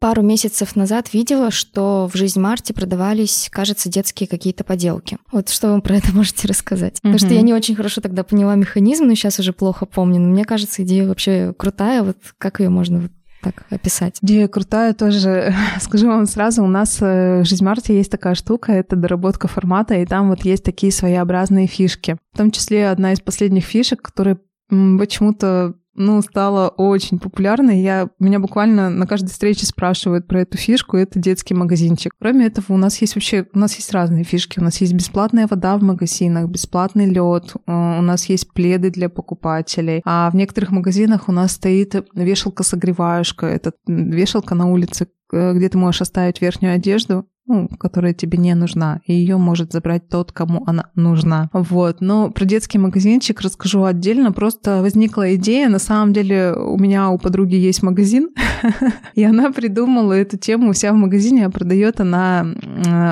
Пару 0.00 0.22
месяцев 0.22 0.76
назад 0.76 1.12
видела, 1.12 1.50
что 1.50 2.08
в 2.10 2.16
«Жизнь 2.16 2.40
Марти» 2.40 2.72
продавались, 2.72 3.50
кажется, 3.52 3.90
детские 3.90 4.26
какие-то 4.26 4.64
поделки. 4.64 5.18
Вот 5.30 5.50
что 5.50 5.74
вы 5.74 5.82
про 5.82 5.96
это 5.96 6.10
можете 6.14 6.48
рассказать? 6.48 6.94
Mm-hmm. 6.94 7.00
Потому 7.02 7.18
что 7.18 7.34
я 7.34 7.42
не 7.42 7.52
очень 7.52 7.76
хорошо 7.76 8.00
тогда 8.00 8.24
поняла 8.24 8.54
механизм, 8.54 9.04
но 9.04 9.14
сейчас 9.14 9.38
уже 9.38 9.52
плохо 9.52 9.84
помню. 9.84 10.18
Но 10.18 10.28
мне 10.28 10.46
кажется, 10.46 10.82
идея 10.84 11.06
вообще 11.06 11.54
крутая. 11.54 12.02
Вот 12.02 12.16
как 12.38 12.60
ее 12.60 12.70
можно 12.70 13.00
вот 13.00 13.10
так 13.42 13.66
описать? 13.68 14.16
Идея 14.22 14.48
крутая 14.48 14.94
тоже. 14.94 15.54
Скажу 15.80 16.06
вам 16.06 16.24
сразу, 16.24 16.64
у 16.64 16.68
нас 16.68 16.96
э, 17.02 17.42
в 17.42 17.44
«Жизнь 17.44 17.64
Марти» 17.64 17.92
есть 17.92 18.10
такая 18.10 18.34
штука, 18.34 18.72
это 18.72 18.96
доработка 18.96 19.48
формата, 19.48 19.96
и 19.96 20.06
там 20.06 20.30
вот 20.30 20.46
есть 20.46 20.64
такие 20.64 20.92
своеобразные 20.92 21.66
фишки. 21.66 22.16
В 22.32 22.38
том 22.38 22.50
числе 22.52 22.88
одна 22.88 23.12
из 23.12 23.20
последних 23.20 23.64
фишек, 23.64 24.00
которая 24.00 24.38
почему-то 24.70 25.74
ну, 26.00 26.22
стала 26.22 26.68
очень 26.68 27.18
популярной. 27.18 27.82
Я, 27.82 28.08
меня 28.18 28.40
буквально 28.40 28.88
на 28.88 29.06
каждой 29.06 29.28
встрече 29.28 29.66
спрашивают 29.66 30.26
про 30.26 30.40
эту 30.40 30.56
фишку, 30.56 30.96
это 30.96 31.18
детский 31.18 31.52
магазинчик. 31.52 32.12
Кроме 32.18 32.46
этого, 32.46 32.64
у 32.70 32.76
нас 32.78 33.00
есть 33.02 33.14
вообще, 33.14 33.46
у 33.52 33.58
нас 33.58 33.76
есть 33.76 33.92
разные 33.92 34.24
фишки. 34.24 34.58
У 34.58 34.62
нас 34.62 34.80
есть 34.80 34.94
бесплатная 34.94 35.46
вода 35.46 35.76
в 35.76 35.82
магазинах, 35.82 36.48
бесплатный 36.48 37.04
лед, 37.04 37.52
э, 37.54 37.70
у 37.70 38.02
нас 38.02 38.24
есть 38.30 38.50
пледы 38.52 38.90
для 38.90 39.10
покупателей. 39.10 40.00
А 40.06 40.30
в 40.30 40.34
некоторых 40.34 40.70
магазинах 40.70 41.28
у 41.28 41.32
нас 41.32 41.52
стоит 41.52 41.94
вешалка-согреваешка. 42.14 43.46
Это 43.46 43.72
вешалка 43.86 44.54
на 44.54 44.70
улице, 44.70 45.08
э, 45.32 45.52
где 45.52 45.68
ты 45.68 45.76
можешь 45.76 46.00
оставить 46.00 46.40
верхнюю 46.40 46.74
одежду, 46.74 47.26
ну, 47.50 47.68
которая 47.68 48.14
тебе 48.14 48.38
не 48.38 48.54
нужна, 48.54 49.00
и 49.06 49.12
ее 49.12 49.36
может 49.36 49.72
забрать 49.72 50.08
тот, 50.08 50.32
кому 50.32 50.62
она 50.66 50.90
нужна. 50.94 51.50
Вот. 51.52 52.00
Но 52.00 52.30
про 52.30 52.44
детский 52.44 52.78
магазинчик 52.78 53.40
расскажу 53.40 53.84
отдельно. 53.84 54.32
Просто 54.32 54.82
возникла 54.82 55.34
идея. 55.34 55.68
На 55.68 55.78
самом 55.78 56.12
деле 56.12 56.54
у 56.54 56.78
меня 56.78 57.10
у 57.10 57.18
подруги 57.18 57.56
есть 57.56 57.82
магазин, 57.82 58.30
и 59.14 59.24
она 59.24 59.50
придумала 59.50 60.12
эту 60.12 60.38
тему 60.38 60.70
у 60.70 60.74
себя 60.74 60.92
в 60.92 60.96
магазине, 60.96 61.46
а 61.46 61.50
продает 61.50 62.00
она 62.00 62.46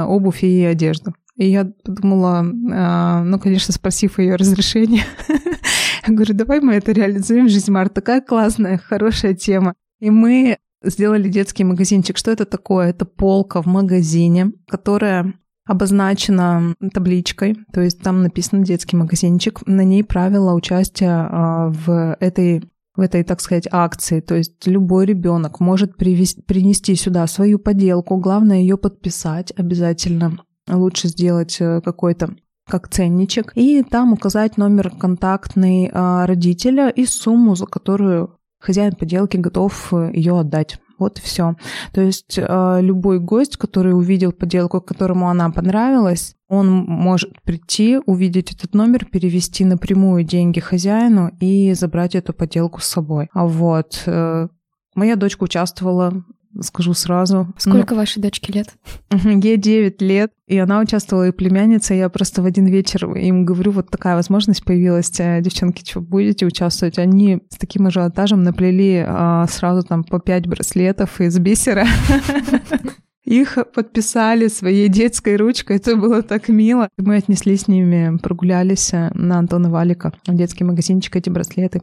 обувь 0.07 0.45
и 0.45 0.65
одежду. 0.65 1.15
И 1.37 1.47
я 1.47 1.71
подумала, 1.85 2.45
а, 2.73 3.23
ну, 3.23 3.39
конечно, 3.39 3.73
спросив 3.73 4.19
ее 4.19 4.35
разрешения, 4.35 5.05
я 6.07 6.15
говорю, 6.15 6.35
давай 6.35 6.61
мы 6.61 6.75
это 6.75 6.91
реализуем, 6.91 7.49
жизнь 7.49 7.71
Март, 7.71 7.95
такая 7.95 8.21
классная, 8.21 8.77
хорошая 8.77 9.35
тема. 9.35 9.75
И 10.01 10.11
мы 10.11 10.59
сделали 10.83 11.29
детский 11.29 11.65
магазинчик. 11.65 12.17
Что 12.17 12.31
это 12.31 12.45
такое? 12.45 12.89
Это 12.89 13.05
полка 13.05 13.63
в 13.63 13.67
магазине, 13.67 14.53
которая 14.67 15.35
обозначена 15.67 16.75
табличкой, 16.95 17.57
то 17.73 17.83
есть 17.83 18.01
там 18.01 18.23
написано 18.23 18.65
детский 18.65 18.97
магазинчик, 18.97 19.67
на 19.67 19.85
ней 19.85 20.03
правила 20.03 20.55
участия 20.55 21.29
а, 21.31 21.69
в 21.69 22.17
этой 22.21 22.63
в 22.97 23.01
этой, 23.01 23.23
так 23.23 23.41
сказать, 23.41 23.69
акции. 23.71 24.21
То 24.21 24.35
есть 24.35 24.67
любой 24.67 25.07
ребенок 25.07 25.61
может 25.61 25.97
привести, 25.97 26.43
принести 26.43 26.97
сюда 26.97 27.29
свою 27.29 27.61
поделку, 27.61 28.17
главное 28.17 28.59
ее 28.59 28.77
подписать 28.77 29.53
обязательно. 29.57 30.39
Лучше 30.69 31.07
сделать 31.07 31.59
э, 31.61 31.81
какой-то 31.81 32.35
как 32.67 32.89
ценничек, 32.89 33.53
и 33.55 33.85
там 33.85 34.13
указать 34.13 34.59
номер 34.59 34.91
контактный 34.91 35.91
а, 35.93 36.27
родителя 36.27 36.91
и 36.91 37.07
сумму, 37.07 37.55
за 37.55 37.67
которую 37.67 38.38
хозяин 38.59 38.93
поделки 38.95 39.37
готов 39.37 39.93
э, 39.93 40.11
ее 40.15 40.39
отдать. 40.39 40.79
Вот 40.99 41.19
и 41.19 41.23
все. 41.23 41.55
То 41.93 42.01
есть 42.01 42.39
э, 42.39 42.79
любой 42.81 43.21
гость, 43.21 43.57
который 43.57 43.97
увидел 43.97 44.33
поделку, 44.33 44.81
которому 44.81 45.29
она 45.29 45.51
понравилась, 45.51 46.35
он 46.49 46.69
может 46.71 47.41
прийти, 47.43 47.99
увидеть 48.05 48.53
этот 48.53 48.75
номер, 48.75 49.05
перевести 49.05 49.65
напрямую 49.65 50.25
деньги 50.25 50.59
хозяину 50.59 51.31
и 51.41 51.73
забрать 51.75 52.17
эту 52.17 52.33
поделку 52.33 52.81
с 52.81 52.87
собой. 52.87 53.29
А 53.33 53.47
вот 53.47 54.03
э, 54.07 54.49
моя 54.95 55.17
дочка 55.17 55.45
участвовала 55.45 56.25
скажу 56.61 56.95
сразу. 56.95 57.49
Сколько 57.57 57.95
Но... 57.95 58.01
вашей 58.01 58.21
дочке 58.21 58.53
лет? 58.53 58.69
Ей 59.11 59.57
9 59.57 60.01
лет, 60.03 60.33
и 60.47 60.59
она 60.59 60.81
участвовала 60.81 61.29
и 61.29 61.33
племянница. 61.33 61.95
Я 61.95 62.09
просто 62.09 62.43
в 62.43 62.47
один 62.47 62.67
вечер 62.67 63.11
им 63.17 63.45
говорю, 63.45 63.73
вот 63.73 63.91
такая 63.91 64.17
возможность 64.17 64.65
появилась. 64.65 65.13
Э, 65.21 65.41
девчонки, 65.41 65.89
что, 65.89 66.01
будете 66.01 66.47
участвовать? 66.47 66.99
Они 66.99 67.43
с 67.51 67.59
таким 67.59 67.87
ажиотажем 67.87 68.43
наплели 68.43 69.05
а, 69.07 69.47
сразу 69.49 69.87
там 69.87 70.05
по 70.05 70.19
5 70.19 70.47
браслетов 70.47 71.21
из 71.21 71.39
бисера. 71.39 71.87
Их 73.25 73.59
подписали 73.75 74.49
своей 74.49 74.89
детской 74.89 75.37
ручкой. 75.37 75.77
Это 75.77 75.97
было 75.97 76.23
так 76.23 76.49
мило. 76.49 76.89
Мы 76.97 77.17
отнесли 77.17 77.57
с 77.57 77.69
ними, 77.69 78.17
прогулялись 78.17 78.95
э, 78.95 79.11
на 79.13 79.39
Антона 79.39 79.69
Валика 79.69 80.15
в 80.27 80.35
детский 80.35 80.65
магазинчик 80.65 81.15
эти 81.15 81.29
браслеты. 81.29 81.83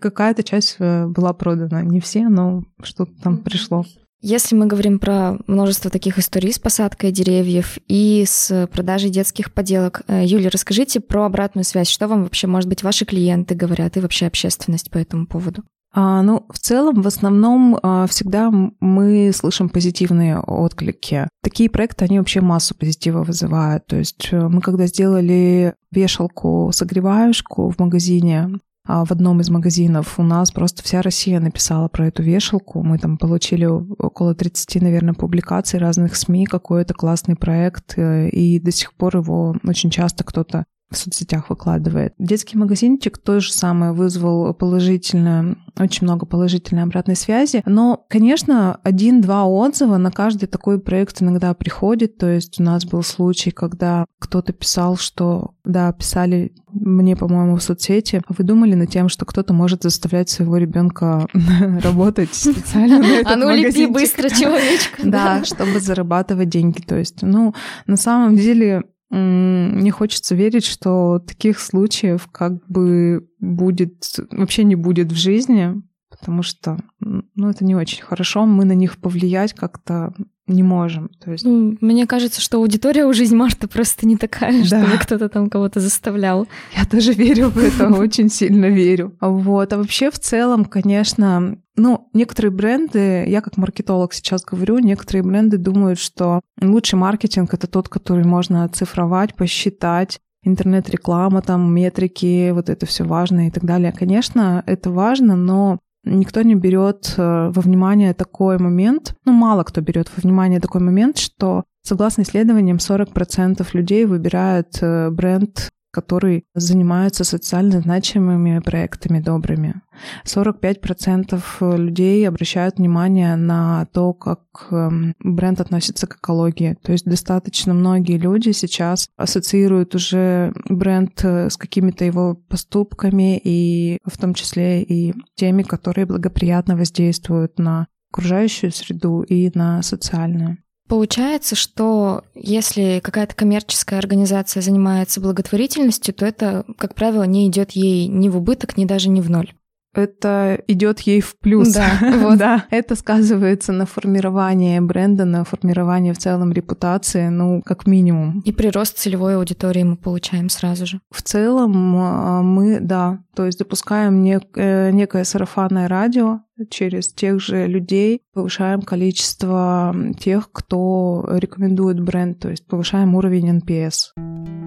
Какая-то 0.00 0.42
часть 0.42 0.76
э, 0.78 1.06
была 1.06 1.34
продана. 1.34 1.82
Не 1.82 2.00
все, 2.00 2.28
но 2.28 2.62
что-то 2.82 3.12
там 3.22 3.38
пришло. 3.38 3.84
Если 4.20 4.56
мы 4.56 4.66
говорим 4.66 4.98
про 4.98 5.36
множество 5.46 5.90
таких 5.90 6.18
историй 6.18 6.52
с 6.52 6.58
посадкой 6.58 7.12
деревьев 7.12 7.78
и 7.86 8.24
с 8.26 8.66
продажей 8.72 9.10
детских 9.10 9.52
поделок, 9.52 10.02
э, 10.08 10.24
Юля, 10.24 10.48
расскажите 10.50 11.00
про 11.00 11.26
обратную 11.26 11.64
связь. 11.64 11.88
Что 11.88 12.08
вам 12.08 12.24
вообще, 12.24 12.46
может 12.46 12.68
быть, 12.68 12.82
ваши 12.82 13.04
клиенты 13.04 13.54
говорят 13.54 13.96
и 13.96 14.00
вообще 14.00 14.26
общественность 14.26 14.90
по 14.90 14.98
этому 14.98 15.26
поводу? 15.26 15.64
А, 15.98 16.22
ну, 16.22 16.46
в 16.50 16.58
целом, 16.58 17.00
в 17.00 17.06
основном, 17.06 17.78
а, 17.82 18.06
всегда 18.06 18.50
мы 18.50 19.32
слышим 19.32 19.70
позитивные 19.70 20.38
отклики. 20.38 21.26
Такие 21.42 21.70
проекты, 21.70 22.04
они 22.04 22.18
вообще 22.18 22.42
массу 22.42 22.74
позитива 22.74 23.22
вызывают. 23.22 23.86
То 23.86 23.96
есть 23.96 24.28
э, 24.30 24.48
мы 24.48 24.60
когда 24.60 24.86
сделали 24.86 25.74
вешалку, 25.90 26.70
согреваешку 26.72 27.70
в 27.70 27.78
магазине, 27.78 28.50
в 28.86 29.10
одном 29.10 29.40
из 29.40 29.50
магазинов. 29.50 30.18
У 30.18 30.22
нас 30.22 30.50
просто 30.52 30.82
вся 30.82 31.02
Россия 31.02 31.40
написала 31.40 31.88
про 31.88 32.06
эту 32.06 32.22
вешалку. 32.22 32.82
Мы 32.82 32.98
там 32.98 33.18
получили 33.18 33.64
около 33.66 34.34
30, 34.34 34.82
наверное, 34.82 35.14
публикаций 35.14 35.80
разных 35.80 36.16
СМИ, 36.16 36.46
какой 36.46 36.82
это 36.82 36.94
классный 36.94 37.36
проект, 37.36 37.98
э, 37.98 38.28
и 38.28 38.60
до 38.60 38.70
сих 38.70 38.94
пор 38.94 39.16
его 39.16 39.56
очень 39.64 39.90
часто 39.90 40.24
кто-то 40.24 40.64
в 40.90 40.96
соцсетях 40.96 41.50
выкладывает. 41.50 42.14
Детский 42.18 42.56
магазинчик 42.56 43.18
то 43.18 43.40
же 43.40 43.52
самое 43.52 43.92
вызвал 43.92 44.54
положительное, 44.54 45.56
очень 45.78 46.04
много 46.04 46.26
положительной 46.26 46.84
обратной 46.84 47.16
связи. 47.16 47.62
Но, 47.66 48.04
конечно, 48.08 48.78
один-два 48.82 49.44
отзыва 49.44 49.96
на 49.96 50.10
каждый 50.10 50.46
такой 50.46 50.80
проект 50.80 51.20
иногда 51.20 51.54
приходит. 51.54 52.18
То 52.18 52.28
есть 52.28 52.60
у 52.60 52.62
нас 52.62 52.84
был 52.84 53.02
случай, 53.02 53.50
когда 53.50 54.04
кто-то 54.20 54.52
писал, 54.52 54.96
что, 54.96 55.54
да, 55.64 55.92
писали 55.92 56.52
мне, 56.72 57.16
по-моему, 57.16 57.56
в 57.56 57.62
соцсети, 57.62 58.22
вы 58.28 58.44
думали 58.44 58.74
над 58.74 58.90
тем, 58.90 59.08
что 59.08 59.24
кто-то 59.24 59.52
может 59.52 59.82
заставлять 59.82 60.28
своего 60.28 60.56
ребенка 60.56 61.26
работать 61.82 62.34
специально 62.34 62.98
на 62.98 63.06
этот 63.20 63.32
А 63.32 63.36
ну 63.36 63.50
лепи 63.50 63.86
быстро, 63.86 64.28
человечка. 64.30 65.02
Да, 65.04 65.44
чтобы 65.44 65.80
зарабатывать 65.80 66.48
деньги. 66.48 66.80
То 66.80 66.96
есть, 66.96 67.22
ну, 67.22 67.54
на 67.86 67.96
самом 67.96 68.36
деле 68.36 68.84
мне 69.10 69.90
хочется 69.92 70.34
верить, 70.34 70.64
что 70.64 71.20
таких 71.20 71.60
случаев 71.60 72.28
как 72.32 72.66
бы 72.66 73.28
будет, 73.38 74.04
вообще 74.30 74.64
не 74.64 74.74
будет 74.74 75.12
в 75.12 75.16
жизни, 75.16 75.80
потому 76.18 76.42
что, 76.42 76.78
ну, 77.00 77.50
это 77.50 77.64
не 77.64 77.74
очень 77.74 78.02
хорошо, 78.02 78.46
мы 78.46 78.64
на 78.64 78.72
них 78.72 78.98
повлиять 78.98 79.52
как-то 79.52 80.14
не 80.46 80.62
можем. 80.62 81.10
То 81.22 81.32
есть... 81.32 81.44
Ну, 81.44 81.76
мне 81.80 82.06
кажется, 82.06 82.40
что 82.40 82.58
аудитория 82.58 83.04
у 83.04 83.12
жизни 83.12 83.34
Марта 83.34 83.66
просто 83.66 84.06
не 84.06 84.16
такая, 84.16 84.62
да. 84.62 84.64
чтобы 84.64 84.98
кто-то 84.98 85.28
там 85.28 85.50
кого-то 85.50 85.80
заставлял. 85.80 86.46
Я 86.76 86.84
тоже 86.84 87.12
верю 87.12 87.48
в 87.48 87.58
это, 87.58 87.88
очень 87.98 88.28
сильно 88.28 88.66
верю. 88.66 89.16
Вот. 89.20 89.72
А 89.72 89.78
вообще 89.78 90.10
в 90.10 90.18
целом, 90.18 90.64
конечно, 90.64 91.58
ну, 91.76 92.08
некоторые 92.12 92.52
бренды, 92.52 93.24
я 93.26 93.40
как 93.40 93.56
маркетолог 93.56 94.12
сейчас 94.12 94.44
говорю, 94.44 94.78
некоторые 94.78 95.24
бренды 95.24 95.58
думают, 95.58 95.98
что 95.98 96.40
лучший 96.60 96.96
маркетинг— 96.96 97.52
это 97.54 97.66
тот, 97.66 97.88
который 97.88 98.24
можно 98.24 98.64
оцифровать, 98.64 99.34
посчитать, 99.34 100.20
интернет-реклама, 100.46 101.42
там, 101.42 101.74
метрики, 101.74 102.50
вот 102.52 102.70
это 102.70 102.86
все 102.86 103.02
важно 103.04 103.48
и 103.48 103.50
так 103.50 103.64
далее. 103.64 103.92
Конечно, 103.92 104.62
это 104.66 104.90
важно, 104.90 105.34
но 105.34 105.80
никто 106.06 106.42
не 106.42 106.54
берет 106.54 107.14
э, 107.18 107.50
во 107.50 107.60
внимание 107.60 108.14
такой 108.14 108.58
момент, 108.58 109.14
ну, 109.24 109.32
мало 109.32 109.62
кто 109.64 109.80
берет 109.82 110.08
во 110.16 110.22
внимание 110.22 110.60
такой 110.60 110.80
момент, 110.80 111.18
что 111.18 111.64
Согласно 111.86 112.22
исследованиям, 112.22 112.78
40% 112.78 113.64
людей 113.72 114.06
выбирают 114.06 114.76
э, 114.80 115.08
бренд 115.10 115.70
который 115.96 116.44
занимается 116.54 117.24
социально 117.24 117.80
значимыми 117.80 118.58
проектами 118.58 119.18
добрыми. 119.18 119.80
45% 120.26 121.76
людей 121.78 122.28
обращают 122.28 122.76
внимание 122.76 123.34
на 123.36 123.86
то, 123.94 124.12
как 124.12 124.40
эм, 124.70 125.14
бренд 125.20 125.60
относится 125.62 126.06
к 126.06 126.16
экологии. 126.16 126.76
То 126.82 126.92
есть 126.92 127.06
достаточно 127.06 127.72
многие 127.72 128.18
люди 128.18 128.50
сейчас 128.50 129.08
ассоциируют 129.16 129.94
уже 129.94 130.52
бренд 130.68 131.18
э, 131.24 131.48
с 131.48 131.56
какими-то 131.56 132.04
его 132.04 132.34
поступками 132.34 133.40
и 133.42 133.98
в 134.04 134.18
том 134.18 134.34
числе 134.34 134.82
и 134.82 135.14
теми, 135.34 135.62
которые 135.62 136.04
благоприятно 136.04 136.76
воздействуют 136.76 137.58
на 137.58 137.86
окружающую 138.12 138.70
среду 138.70 139.22
и 139.22 139.50
на 139.54 139.82
социальную. 139.82 140.58
Получается, 140.88 141.56
что 141.56 142.22
если 142.34 143.00
какая-то 143.02 143.34
коммерческая 143.34 143.98
организация 143.98 144.60
занимается 144.60 145.20
благотворительностью, 145.20 146.14
то 146.14 146.24
это, 146.24 146.64
как 146.78 146.94
правило, 146.94 147.24
не 147.24 147.48
идет 147.48 147.72
ей 147.72 148.06
ни 148.06 148.28
в 148.28 148.36
убыток, 148.36 148.76
ни 148.76 148.84
даже 148.84 149.08
не 149.08 149.20
в 149.20 149.28
ноль 149.28 149.52
это 149.98 150.60
идет 150.66 151.00
ей 151.00 151.20
в 151.20 151.38
плюс. 151.38 151.72
Да, 151.72 151.90
вот. 152.20 152.38
да, 152.38 152.64
это 152.70 152.94
сказывается 152.94 153.72
на 153.72 153.86
формировании 153.86 154.78
бренда, 154.80 155.24
на 155.24 155.44
формировании 155.44 156.12
в 156.12 156.18
целом 156.18 156.52
репутации, 156.52 157.28
ну, 157.28 157.62
как 157.64 157.86
минимум. 157.86 158.40
И 158.40 158.52
прирост 158.52 158.98
целевой 158.98 159.36
аудитории 159.36 159.82
мы 159.82 159.96
получаем 159.96 160.48
сразу 160.48 160.86
же. 160.86 161.00
В 161.10 161.22
целом 161.22 161.96
а, 161.96 162.42
мы, 162.42 162.80
да, 162.80 163.20
то 163.34 163.46
есть 163.46 163.58
допускаем 163.58 164.24
нек- 164.24 164.56
э, 164.56 164.90
некое 164.90 165.24
сарафанное 165.24 165.88
радио 165.88 166.40
через 166.70 167.12
тех 167.12 167.40
же 167.40 167.66
людей, 167.66 168.22
повышаем 168.32 168.82
количество 168.82 169.94
тех, 170.18 170.50
кто 170.52 171.26
рекомендует 171.30 172.00
бренд, 172.00 172.38
то 172.38 172.48
есть 172.48 172.66
повышаем 172.66 173.14
уровень 173.14 173.60
NPS. 173.60 174.65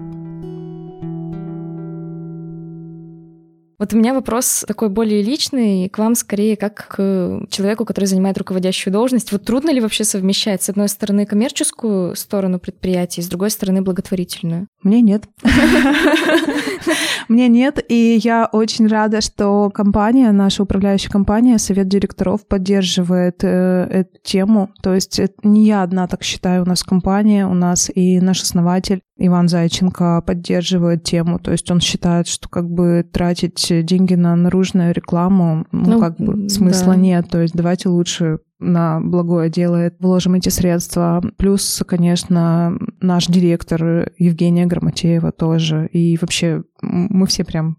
Вот 3.80 3.94
у 3.94 3.96
меня 3.96 4.12
вопрос 4.12 4.62
такой 4.68 4.90
более 4.90 5.22
личный, 5.22 5.88
к 5.88 5.96
вам 5.96 6.14
скорее 6.14 6.58
как 6.58 6.86
к 6.88 7.46
человеку, 7.48 7.86
который 7.86 8.04
занимает 8.04 8.36
руководящую 8.36 8.92
должность. 8.92 9.32
Вот 9.32 9.46
трудно 9.46 9.70
ли 9.70 9.80
вообще 9.80 10.04
совмещать, 10.04 10.62
с 10.62 10.68
одной 10.68 10.86
стороны, 10.90 11.24
коммерческую 11.24 12.14
сторону 12.14 12.60
предприятия, 12.60 13.22
с 13.22 13.28
другой 13.28 13.50
стороны, 13.50 13.80
благотворительную? 13.80 14.66
Мне 14.82 15.00
нет. 15.00 15.24
Мне 17.28 17.48
нет, 17.48 17.82
и 17.88 18.20
я 18.22 18.50
очень 18.52 18.86
рада, 18.86 19.22
что 19.22 19.70
компания, 19.70 20.30
наша 20.32 20.62
управляющая 20.62 21.10
компания, 21.10 21.58
совет 21.58 21.88
директоров 21.88 22.46
поддерживает 22.46 23.44
э, 23.44 23.86
эту 23.88 24.18
тему. 24.22 24.70
То 24.82 24.94
есть 24.94 25.20
не 25.42 25.64
я 25.64 25.82
одна 25.82 26.06
так 26.06 26.22
считаю, 26.22 26.64
у 26.64 26.66
нас 26.66 26.82
компания, 26.82 27.46
у 27.46 27.54
нас 27.54 27.90
и 27.94 28.20
наш 28.20 28.42
основатель 28.42 29.00
Иван 29.22 29.48
Зайченко 29.48 30.22
поддерживает 30.26 31.04
тему. 31.04 31.38
То 31.38 31.52
есть 31.52 31.70
он 31.70 31.80
считает, 31.80 32.26
что 32.26 32.48
как 32.48 32.68
бы 32.68 33.06
тратить 33.12 33.66
деньги 33.84 34.14
на 34.14 34.34
наружную 34.34 34.94
рекламу, 34.94 35.66
ну, 35.72 35.92
ну 35.92 36.00
как 36.00 36.16
бы 36.16 36.48
смысла 36.48 36.94
да. 36.94 37.00
нет. 37.00 37.28
То 37.28 37.42
есть 37.42 37.54
давайте 37.54 37.90
лучше 37.90 38.38
на 38.58 39.00
благое 39.00 39.50
дело 39.50 39.92
вложим 39.98 40.34
эти 40.34 40.48
средства. 40.48 41.22
Плюс, 41.36 41.82
конечно, 41.86 42.78
наш 43.00 43.26
директор 43.26 44.10
Евгения 44.16 44.66
Грамотеева 44.66 45.32
тоже. 45.32 45.88
И 45.92 46.16
вообще 46.18 46.62
мы 46.80 47.26
все 47.26 47.44
прям 47.44 47.76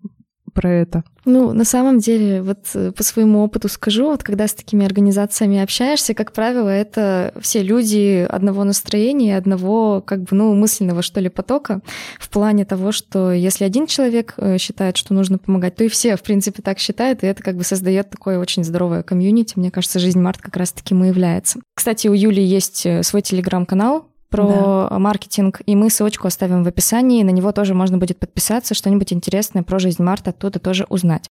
про 0.51 0.69
это? 0.69 1.03
Ну, 1.25 1.53
на 1.53 1.65
самом 1.65 1.99
деле, 1.99 2.41
вот 2.41 2.59
э, 2.73 2.91
по 2.91 3.03
своему 3.03 3.43
опыту 3.43 3.69
скажу, 3.69 4.05
вот 4.05 4.23
когда 4.23 4.47
с 4.47 4.53
такими 4.53 4.85
организациями 4.85 5.59
общаешься, 5.59 6.15
как 6.15 6.31
правило, 6.31 6.69
это 6.69 7.31
все 7.39 7.61
люди 7.61 8.25
одного 8.27 8.63
настроения, 8.63 9.37
одного, 9.37 10.01
как 10.01 10.21
бы, 10.23 10.29
ну, 10.31 10.55
мысленного, 10.55 11.03
что 11.03 11.19
ли, 11.19 11.29
потока, 11.29 11.81
в 12.19 12.29
плане 12.29 12.65
того, 12.65 12.91
что 12.91 13.31
если 13.31 13.65
один 13.65 13.85
человек 13.85 14.33
э, 14.37 14.57
считает, 14.57 14.97
что 14.97 15.13
нужно 15.13 15.37
помогать, 15.37 15.75
то 15.75 15.83
и 15.83 15.89
все, 15.89 16.15
в 16.15 16.23
принципе, 16.23 16.63
так 16.63 16.79
считают, 16.79 17.23
и 17.23 17.27
это 17.27 17.43
как 17.43 17.55
бы 17.55 17.63
создает 17.63 18.09
такое 18.09 18.39
очень 18.39 18.63
здоровое 18.63 19.03
комьюнити. 19.03 19.59
Мне 19.59 19.69
кажется, 19.69 19.99
жизнь 19.99 20.19
Март 20.19 20.41
как 20.41 20.55
раз 20.57 20.71
таки 20.71 20.95
и 20.95 21.07
является. 21.07 21.59
Кстати, 21.75 22.07
у 22.07 22.13
Юли 22.13 22.43
есть 22.43 22.85
э, 22.85 23.03
свой 23.03 23.21
телеграм-канал, 23.21 24.10
про 24.31 24.87
да. 24.89 24.97
маркетинг, 24.97 25.61
и 25.65 25.75
мы 25.75 25.91
ссылочку 25.91 26.27
оставим 26.27 26.63
в 26.63 26.67
описании, 26.67 27.21
на 27.21 27.29
него 27.29 27.51
тоже 27.51 27.75
можно 27.75 27.99
будет 27.99 28.17
подписаться, 28.17 28.73
что-нибудь 28.73 29.13
интересное 29.13 29.61
про 29.61 29.77
жизнь 29.77 30.01
Марта 30.01 30.31
оттуда 30.31 30.57
тоже 30.57 30.85
узнать. 30.89 31.27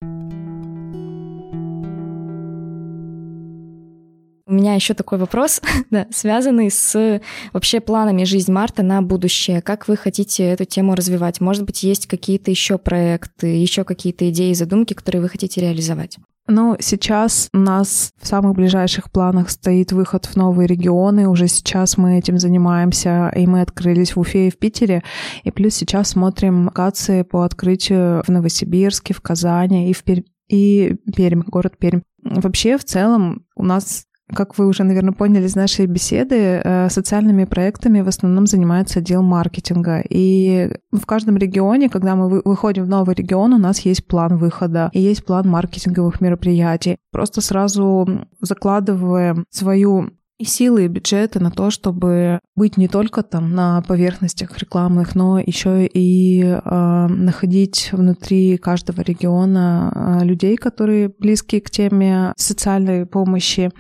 У 4.47 4.53
меня 4.53 4.75
еще 4.75 4.95
такой 4.95 5.19
вопрос, 5.19 5.63
да, 5.91 6.09
связанный 6.11 6.71
с 6.73 7.21
вообще 7.53 7.81
планами 7.81 8.25
жизни 8.25 8.53
Марта 8.53 8.83
на 8.83 9.01
будущее. 9.01 9.63
Как 9.63 9.87
вы 9.87 9.97
хотите 9.97 10.43
эту 10.43 10.65
тему 10.65 10.97
развивать? 10.97 11.41
Может 11.41 11.65
быть, 11.65 11.85
есть 11.85 12.09
какие-то 12.09 12.51
еще 12.51 12.77
проекты, 12.77 13.47
еще 13.47 13.85
какие-то 13.85 14.29
идеи, 14.31 14.53
задумки, 14.53 14.93
которые 14.93 15.23
вы 15.23 15.29
хотите 15.29 15.61
реализовать? 15.61 16.19
Ну, 16.51 16.77
сейчас 16.81 17.49
у 17.55 17.59
нас 17.59 18.13
в 18.21 18.27
самых 18.27 18.57
ближайших 18.57 19.13
планах 19.13 19.51
стоит 19.51 19.93
выход 19.93 20.27
в 20.27 20.35
новые 20.35 20.67
регионы. 20.67 21.29
Уже 21.29 21.47
сейчас 21.47 21.97
мы 21.97 22.19
этим 22.19 22.41
занимаемся, 22.41 23.33
и 23.37 23.47
мы 23.47 23.61
открылись 23.61 24.17
в 24.17 24.21
Уфе 24.21 24.49
и 24.49 24.51
в 24.51 24.59
Питере. 24.59 25.05
И 25.45 25.53
плюс 25.53 25.75
сейчас 25.75 26.09
смотрим 26.09 26.65
локации 26.65 27.23
по 27.23 27.45
открытию 27.45 28.25
в 28.27 28.29
Новосибирске, 28.31 29.15
в 29.15 29.21
Казани 29.21 29.91
и 29.91 29.93
в 29.93 30.03
Пермь 30.03 30.25
и 30.49 30.97
Пермь, 31.15 31.43
город 31.47 31.79
Пермь. 31.79 32.01
Вообще, 32.25 32.77
в 32.77 32.85
целом, 32.85 33.47
у 33.55 33.63
нас 33.63 34.07
как 34.35 34.59
вы 34.59 34.67
уже, 34.67 34.85
наверное, 34.85 35.13
поняли 35.13 35.47
из 35.47 35.57
нашей 35.57 35.87
беседы, 35.87 36.61
э, 36.63 36.89
социальными 36.91 37.45
проектами 37.45 38.01
в 38.01 38.09
основном 38.09 38.47
занимается 38.47 39.01
отдел 39.01 39.23
маркетинга. 39.23 40.03
И 40.09 40.71
в 40.93 41.07
каждом 41.07 41.37
регионе, 41.37 41.89
когда 41.89 42.17
мы 42.17 42.41
выходим 42.45 42.85
в 42.85 42.89
новый 42.89 43.15
регион, 43.15 43.53
у 43.53 43.59
нас 43.59 43.81
есть 43.81 44.07
план 44.07 44.37
выхода 44.37 44.91
и 44.93 45.01
есть 45.01 45.25
план 45.25 45.49
маркетинговых 45.49 46.21
мероприятий. 46.21 46.97
Просто 47.13 47.41
сразу 47.41 48.27
закладываем 48.41 49.45
свою 49.51 50.11
и 50.41 50.45
силы, 50.45 50.87
и 50.87 50.89
бюджеты 50.89 51.39
на 51.39 51.51
то, 51.51 51.71
чтобы 51.71 52.41
быть 52.57 52.79
не 52.79 52.89
только 52.89 53.23
там 53.23 53.55
на 53.55 53.83
поверхностях 53.83 54.57
рекламных, 54.57 55.15
но 55.15 55.39
еще 55.39 55.87
и 55.87 56.43
э, 56.43 57.07
находить 57.09 57.91
внутри 57.93 58.57
каждого 58.57 59.03
региона 59.03 59.93
э, 60.23 60.25
людей, 60.25 60.57
которые 60.57 61.11
близки 61.11 61.61
к 61.61 61.69
теме 61.69 62.33
социальной 62.39 63.05
помощи, 63.05 63.71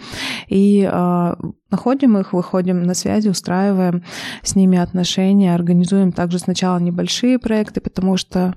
и 0.49 0.87
э, 0.87 1.35
находим 1.71 2.19
их, 2.19 2.35
выходим 2.35 2.83
на 2.83 2.93
связи, 2.93 3.31
устраиваем 3.31 4.05
с 4.43 4.55
ними 4.55 4.77
отношения, 4.77 5.55
организуем 5.55 6.13
также 6.13 6.39
сначала 6.39 6.79
небольшие 6.79 7.39
проекты, 7.39 7.81
потому 7.81 8.19
что 8.19 8.55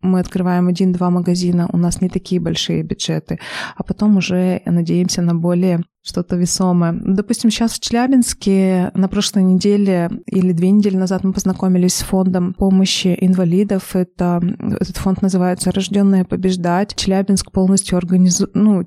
мы 0.00 0.20
открываем 0.20 0.68
один-два 0.68 1.10
магазина, 1.10 1.68
у 1.70 1.76
нас 1.76 2.00
не 2.00 2.08
такие 2.08 2.40
большие 2.40 2.82
бюджеты, 2.82 3.38
а 3.76 3.82
потом 3.82 4.16
уже 4.16 4.62
надеемся 4.64 5.20
на 5.20 5.34
более 5.34 5.84
что-то 6.04 6.36
весомое. 6.36 6.92
Допустим, 6.92 7.50
сейчас 7.50 7.72
в 7.72 7.80
Челябинске 7.80 8.90
на 8.94 9.08
прошлой 9.08 9.42
неделе 9.42 10.10
или 10.26 10.52
две 10.52 10.70
недели 10.70 10.96
назад 10.96 11.24
мы 11.24 11.32
познакомились 11.32 11.94
с 11.94 12.02
фондом 12.02 12.52
помощи 12.52 13.16
инвалидов. 13.18 13.96
Это, 13.96 14.40
этот 14.78 14.98
фонд 14.98 15.22
называется 15.22 15.72
«Рожденные 15.72 16.24
побеждать». 16.24 16.94
Челябинск 16.94 17.50
полностью 17.50 17.96
организует, 17.96 18.50
ну, 18.54 18.84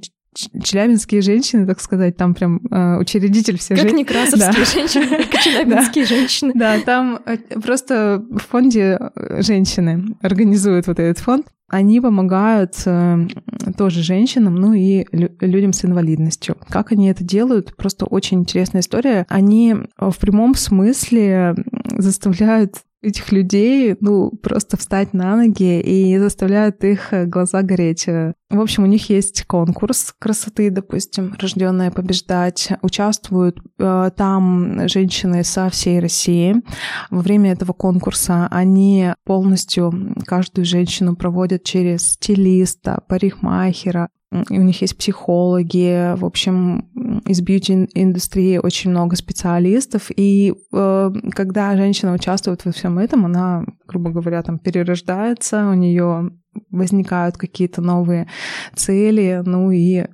челябинские 0.63 1.21
женщины, 1.21 1.65
так 1.65 1.82
сказать, 1.82 2.15
там 2.15 2.36
прям 2.36 2.62
э, 2.69 2.99
учредитель 2.99 3.58
все 3.58 3.75
Как 3.75 3.89
жен... 3.89 3.97
некрасовские 3.97 4.51
да. 4.53 4.65
женщины, 4.65 5.08
только 5.17 5.38
челябинские 5.41 6.06
да. 6.06 6.15
женщины. 6.15 6.51
Да, 6.56 6.80
там 6.82 7.19
э, 7.25 7.38
просто 7.60 8.23
в 8.30 8.39
фонде 8.39 8.99
э, 9.15 9.41
женщины 9.41 10.15
организуют 10.21 10.88
вот 10.88 10.99
этот 10.99 11.17
фонд. 11.23 11.47
Они 11.69 11.99
помогают 11.99 12.75
э, 12.86 13.27
тоже 13.77 14.01
женщинам, 14.01 14.56
ну 14.56 14.73
и 14.73 15.06
лю- 15.12 15.36
людям 15.41 15.73
с 15.73 15.84
инвалидностью. 15.84 16.56
Как 16.69 16.91
они 16.91 17.10
это 17.10 17.23
делают? 17.23 17.75
Просто 17.75 18.06
очень 18.06 18.39
интересная 18.39 18.82
история. 18.82 19.25
Они 19.27 19.75
в 19.97 20.17
прямом 20.17 20.56
смысле 20.56 21.56
заставляют 21.97 22.75
этих 23.01 23.31
людей, 23.31 23.95
ну, 23.99 24.31
просто 24.31 24.77
встать 24.77 25.13
на 25.13 25.36
ноги 25.36 25.79
и 25.81 26.17
заставляют 26.17 26.83
их 26.83 27.13
э, 27.13 27.25
глаза 27.25 27.62
гореть. 27.62 28.07
В 28.07 28.60
общем, 28.60 28.83
у 28.83 28.88
них 28.88 29.10
есть 29.10 29.45
конкурс 29.45 30.13
красоты, 30.17 30.71
допустим, 30.71 31.36
рожденная 31.39 31.91
побеждать. 31.91 32.69
Участвуют 32.81 33.60
э, 33.77 34.12
там 34.15 34.88
женщины 34.88 35.43
со 35.43 35.69
всей 35.69 35.99
России. 35.99 36.55
Во 37.12 37.21
время 37.21 37.51
этого 37.51 37.73
конкурса 37.73 38.47
они 38.49 39.13
полностью 39.25 40.15
каждую 40.25 40.65
женщину 40.65 41.15
проводят 41.15 41.63
через 41.63 42.13
стилиста, 42.13 43.03
парикмахера, 43.07 44.10
у 44.31 44.61
них 44.61 44.81
есть 44.81 44.97
психологи, 44.97 46.15
в 46.15 46.25
общем, 46.25 46.89
из 47.25 47.41
бьюти-индустрии 47.41 48.57
очень 48.57 48.91
много 48.91 49.15
специалистов, 49.15 50.11
и 50.15 50.53
э, 50.73 51.11
когда 51.31 51.77
женщина 51.77 52.13
участвует 52.13 52.65
во 52.65 52.71
всем 52.71 52.99
этом, 52.99 53.25
она, 53.25 53.65
грубо 53.87 54.09
говоря, 54.11 54.43
там 54.43 54.59
перерождается, 54.59 55.69
у 55.69 55.73
нее 55.73 56.31
возникают 56.71 57.37
какие-то 57.37 57.81
новые 57.81 58.27
цели, 58.75 59.41
ну 59.45 59.71
и 59.71 60.05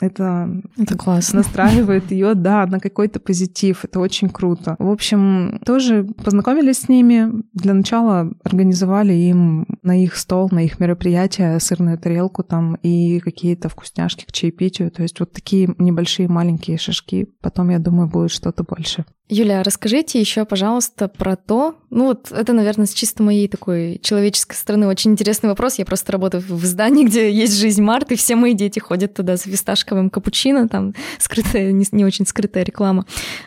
это, 0.00 0.62
это 0.78 0.96
классно. 0.96 1.38
настраивает 1.38 2.10
ее, 2.10 2.34
да, 2.34 2.66
на 2.66 2.80
какой-то 2.80 3.20
позитив. 3.20 3.84
Это 3.84 4.00
очень 4.00 4.28
круто. 4.28 4.76
В 4.78 4.88
общем, 4.90 5.60
тоже 5.64 6.04
познакомились 6.24 6.80
с 6.80 6.88
ними. 6.88 7.30
Для 7.52 7.74
начала 7.74 8.32
организовали 8.44 9.12
им 9.12 9.66
на 9.82 10.02
их 10.02 10.16
стол, 10.16 10.48
на 10.50 10.64
их 10.64 10.80
мероприятие 10.80 11.58
сырную 11.60 11.98
тарелку 11.98 12.42
там 12.42 12.74
и 12.76 13.20
какие-то 13.20 13.68
вкусняшки 13.68 14.24
к 14.24 14.32
чаепитию. 14.32 14.90
То 14.90 15.02
есть 15.02 15.20
вот 15.20 15.32
такие 15.32 15.74
небольшие 15.78 16.28
маленькие 16.28 16.78
шажки. 16.78 17.28
Потом, 17.40 17.70
я 17.70 17.78
думаю, 17.78 18.08
будет 18.08 18.30
что-то 18.30 18.64
больше. 18.64 19.04
Юля, 19.30 19.62
расскажите 19.62 20.18
еще, 20.18 20.44
пожалуйста, 20.44 21.06
про 21.06 21.36
то, 21.36 21.76
ну 21.88 22.06
вот 22.06 22.32
это, 22.32 22.52
наверное, 22.52 22.86
с 22.86 22.92
чисто 22.92 23.22
моей 23.22 23.46
такой 23.46 24.00
человеческой 24.02 24.56
стороны 24.56 24.88
очень 24.88 25.12
интересный 25.12 25.48
вопрос. 25.48 25.76
Я 25.78 25.84
просто 25.84 26.10
работаю 26.10 26.42
в 26.48 26.64
здании, 26.64 27.04
где 27.06 27.30
есть 27.30 27.56
жизнь 27.56 27.80
Март, 27.80 28.10
и 28.10 28.16
все 28.16 28.34
мои 28.34 28.54
дети 28.54 28.80
ходят 28.80 29.14
туда 29.14 29.36
с 29.36 29.42
фисташковым 29.42 30.10
капучино, 30.10 30.68
там 30.68 30.94
скрытая, 31.18 31.70
не, 31.70 31.86
не 31.92 32.04
очень 32.04 32.26
скрытая 32.26 32.64
реклама. 32.64 33.06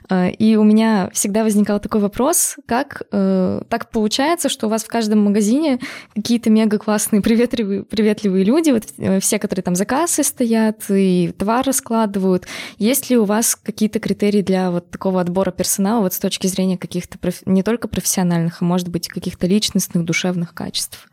А, 0.09 0.29
и 0.29 0.55
у 0.55 0.63
меня 0.63 1.09
всегда 1.11 1.43
возникал 1.43 1.81
такой 1.81 1.99
вопрос, 1.99 2.55
как 2.65 3.01
э, 3.11 3.61
так 3.67 3.89
получается, 3.91 4.47
что 4.47 4.67
у 4.67 4.69
вас 4.69 4.85
в 4.85 4.87
каждом 4.87 5.19
магазине 5.19 5.79
какие-то 6.15 6.49
мега 6.49 6.77
классные, 6.77 7.21
приветливые, 7.21 7.83
приветливые 7.83 8.45
люди, 8.45 8.71
вот 8.71 8.85
э, 8.97 9.19
все, 9.19 9.37
которые 9.37 9.63
там 9.63 9.75
за 9.75 9.83
кассой 9.83 10.23
стоят 10.23 10.85
и 10.89 11.33
товар 11.37 11.65
раскладывают. 11.65 12.47
Есть 12.77 13.09
ли 13.09 13.17
у 13.17 13.25
вас 13.25 13.57
какие-то 13.57 13.99
критерии 13.99 14.41
для 14.41 14.71
вот 14.71 14.89
такого 14.89 15.19
отбора 15.19 15.51
персонала? 15.51 15.72
Персонала 15.73 16.01
вот 16.01 16.13
с 16.13 16.19
точки 16.19 16.45
зрения 16.45 16.77
каких-то 16.77 17.17
не 17.47 17.63
только 17.63 17.87
профессиональных, 17.87 18.61
а 18.61 18.65
может 18.65 18.89
быть 18.89 19.07
каких-то 19.07 19.47
личностных, 19.47 20.05
душевных 20.05 20.53
качеств? 20.53 21.09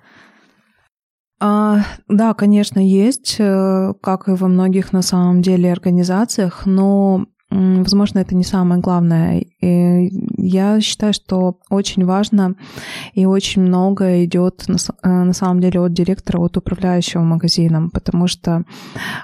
А, 1.40 1.78
да, 2.08 2.34
конечно, 2.34 2.78
есть, 2.78 3.36
э, 3.38 3.94
как 4.02 4.28
и 4.28 4.32
во 4.32 4.48
многих 4.48 4.92
на 4.92 5.00
самом 5.00 5.40
деле 5.40 5.72
организациях, 5.72 6.66
но 6.66 7.24
Возможно, 7.50 8.20
это 8.20 8.36
не 8.36 8.44
самое 8.44 8.80
главное. 8.80 9.44
И 9.60 10.10
я 10.36 10.80
считаю, 10.80 11.12
что 11.12 11.58
очень 11.68 12.04
важно 12.04 12.54
и 13.12 13.26
очень 13.26 13.62
много 13.62 14.24
идет 14.24 14.66
э, 14.68 15.08
на 15.08 15.32
самом 15.32 15.60
деле 15.60 15.80
от 15.80 15.92
директора, 15.92 16.38
от 16.38 16.56
управляющего 16.56 17.22
магазином, 17.22 17.90
потому 17.90 18.28
что 18.28 18.64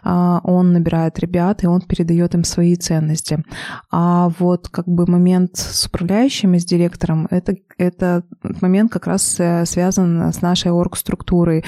а, 0.03 0.41
он 0.43 0.73
набирает 0.73 1.19
ребят, 1.21 1.63
и 1.63 1.67
он 1.67 1.83
передает 1.83 2.35
им 2.35 2.43
свои 2.45 2.75
ценности. 2.75 3.45
А 3.93 4.31
вот 4.39 4.69
как 4.69 4.87
бы 4.87 5.07
момент 5.07 5.57
с 5.57 5.87
управляющим 5.87 6.55
и 6.55 6.59
с 6.59 6.65
директором, 6.65 7.29
это, 7.31 7.55
это 7.79 8.25
момент 8.61 8.91
как 8.91 9.07
раз 9.07 9.37
э, 9.39 9.65
связан 9.67 10.33
с 10.33 10.43
нашей 10.43 10.73
орг-структурой. 10.73 11.65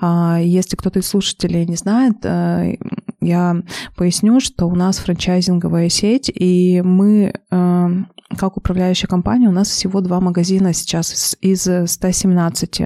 А, 0.00 0.38
если 0.40 0.76
кто-то 0.76 0.98
из 0.98 1.06
слушателей 1.06 1.66
не 1.66 1.76
знает, 1.76 2.16
э, 2.24 2.76
я 3.20 3.62
поясню, 3.96 4.40
что 4.40 4.66
у 4.66 4.74
нас 4.74 4.98
франчайзинговая 4.98 5.88
сеть, 5.88 6.30
и 6.34 6.82
мы 6.82 7.34
эм, 7.50 8.08
как 8.36 8.56
управляющая 8.56 9.08
компания, 9.08 9.48
у 9.48 9.52
нас 9.52 9.68
всего 9.68 10.00
два 10.00 10.20
магазина 10.20 10.72
сейчас 10.72 11.36
из 11.40 11.62
117. 11.62 12.80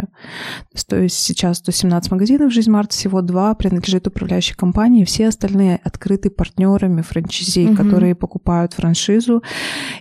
То 0.89 0.97
есть 0.97 1.17
сейчас 1.17 1.59
117 1.59 2.11
магазинов 2.11 2.53
«Жизнь 2.53 2.71
Март», 2.71 2.93
всего 2.93 3.21
два 3.21 3.55
принадлежит 3.55 4.07
управляющей 4.07 4.55
компании, 4.55 5.05
все 5.05 5.29
остальные 5.29 5.81
открыты 5.85 6.31
партнерами 6.31 7.03
франчайзи, 7.03 7.69
угу. 7.69 7.77
которые 7.77 8.15
покупают 8.15 8.73
франшизу, 8.73 9.43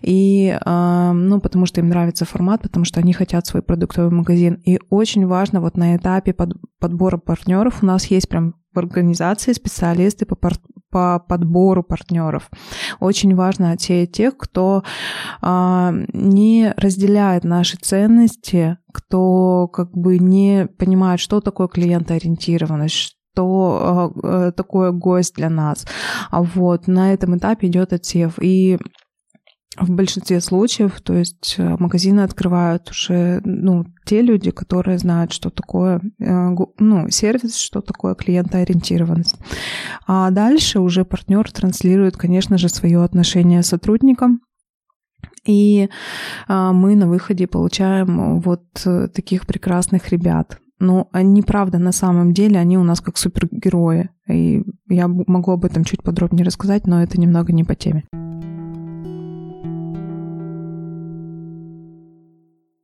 и, 0.02 0.58
эм, 0.66 1.28
ну, 1.28 1.42
потому 1.42 1.66
что 1.66 1.82
им 1.82 1.90
нравится 1.90 2.26
формат, 2.26 2.62
потому 2.62 2.86
что 2.86 3.00
они 3.00 3.14
хотят 3.14 3.46
свой 3.46 3.62
продуктовый 3.62 4.12
магазин. 4.12 4.62
И 4.66 4.80
очень 4.90 5.26
важно 5.28 5.60
вот 5.60 5.78
на 5.78 5.96
этапе 5.96 6.34
под, 6.34 6.54
подбора 6.80 7.18
партнеров 7.18 7.80
у 7.82 7.86
нас 7.86 8.06
есть 8.06 8.30
прям 8.30 8.56
в 8.74 8.80
организации 8.80 9.54
специалисты 9.54 10.26
по, 10.26 10.36
пар- 10.36 10.58
по 10.94 11.20
подбору 11.28 11.82
партнеров. 11.82 12.52
Очень 13.00 13.36
важно 13.36 13.72
отсеять 13.72 14.12
тех, 14.12 14.38
кто 14.38 14.84
а, 15.42 15.92
не 16.14 16.72
разделяет 16.78 17.44
наши 17.44 17.78
ценности, 17.78 18.78
кто 18.94 19.68
как 19.68 19.92
бы 19.92 20.20
не 20.20 20.68
понимает, 20.78 21.20
что 21.20 21.42
такое 21.42 21.68
клиентоориентированность, 21.68 23.18
что 23.34 24.14
э, 24.24 24.52
такое 24.56 24.92
гость 24.92 25.34
для 25.36 25.50
нас. 25.50 25.88
А 26.30 26.44
вот 26.44 26.86
на 26.86 27.12
этом 27.12 27.38
этапе 27.38 27.68
идет 27.68 27.92
отсев. 27.92 28.34
И 28.40 28.78
в 29.78 29.90
большинстве 29.90 30.40
случаев, 30.40 31.02
то 31.02 31.14
есть 31.14 31.56
э, 31.58 31.76
магазины 31.80 32.22
открывают 32.22 32.90
уже 32.92 33.42
ну, 33.44 33.86
те 34.06 34.22
люди, 34.22 34.52
которые 34.52 34.98
знают, 34.98 35.34
что 35.34 35.50
такое 35.50 36.00
э, 36.20 36.56
ну, 36.78 37.10
сервис, 37.10 37.58
что 37.58 37.82
такое 37.82 38.16
клиентоориентированность. 38.16 39.38
А 40.06 40.30
дальше 40.32 40.80
уже 40.80 41.06
партнер 41.06 41.52
транслирует, 41.52 42.18
конечно 42.18 42.58
же, 42.58 42.70
свое 42.70 43.04
отношение 43.04 43.64
с 43.64 43.68
сотрудникам, 43.68 44.42
и 45.46 45.90
а, 46.48 46.72
мы 46.72 46.96
на 46.96 47.08
выходе 47.08 47.48
получаем 47.48 48.40
вот 48.40 48.64
э, 48.86 49.08
таких 49.10 49.46
прекрасных 49.46 50.10
ребят. 50.10 50.60
Но 50.80 51.10
они, 51.12 51.42
правда, 51.42 51.80
на 51.80 51.92
самом 51.92 52.34
деле, 52.34 52.60
они 52.60 52.78
у 52.78 52.84
нас 52.84 53.02
как 53.02 53.18
супергерои. 53.18 54.10
И 54.30 54.64
я 54.90 55.08
могу 55.08 55.52
об 55.52 55.66
этом 55.66 55.84
чуть 55.84 56.04
подробнее 56.04 56.46
рассказать, 56.46 56.88
но 56.88 57.02
это 57.02 57.20
немного 57.20 57.54
не 57.54 57.64
по 57.64 57.76
теме. 57.76 58.06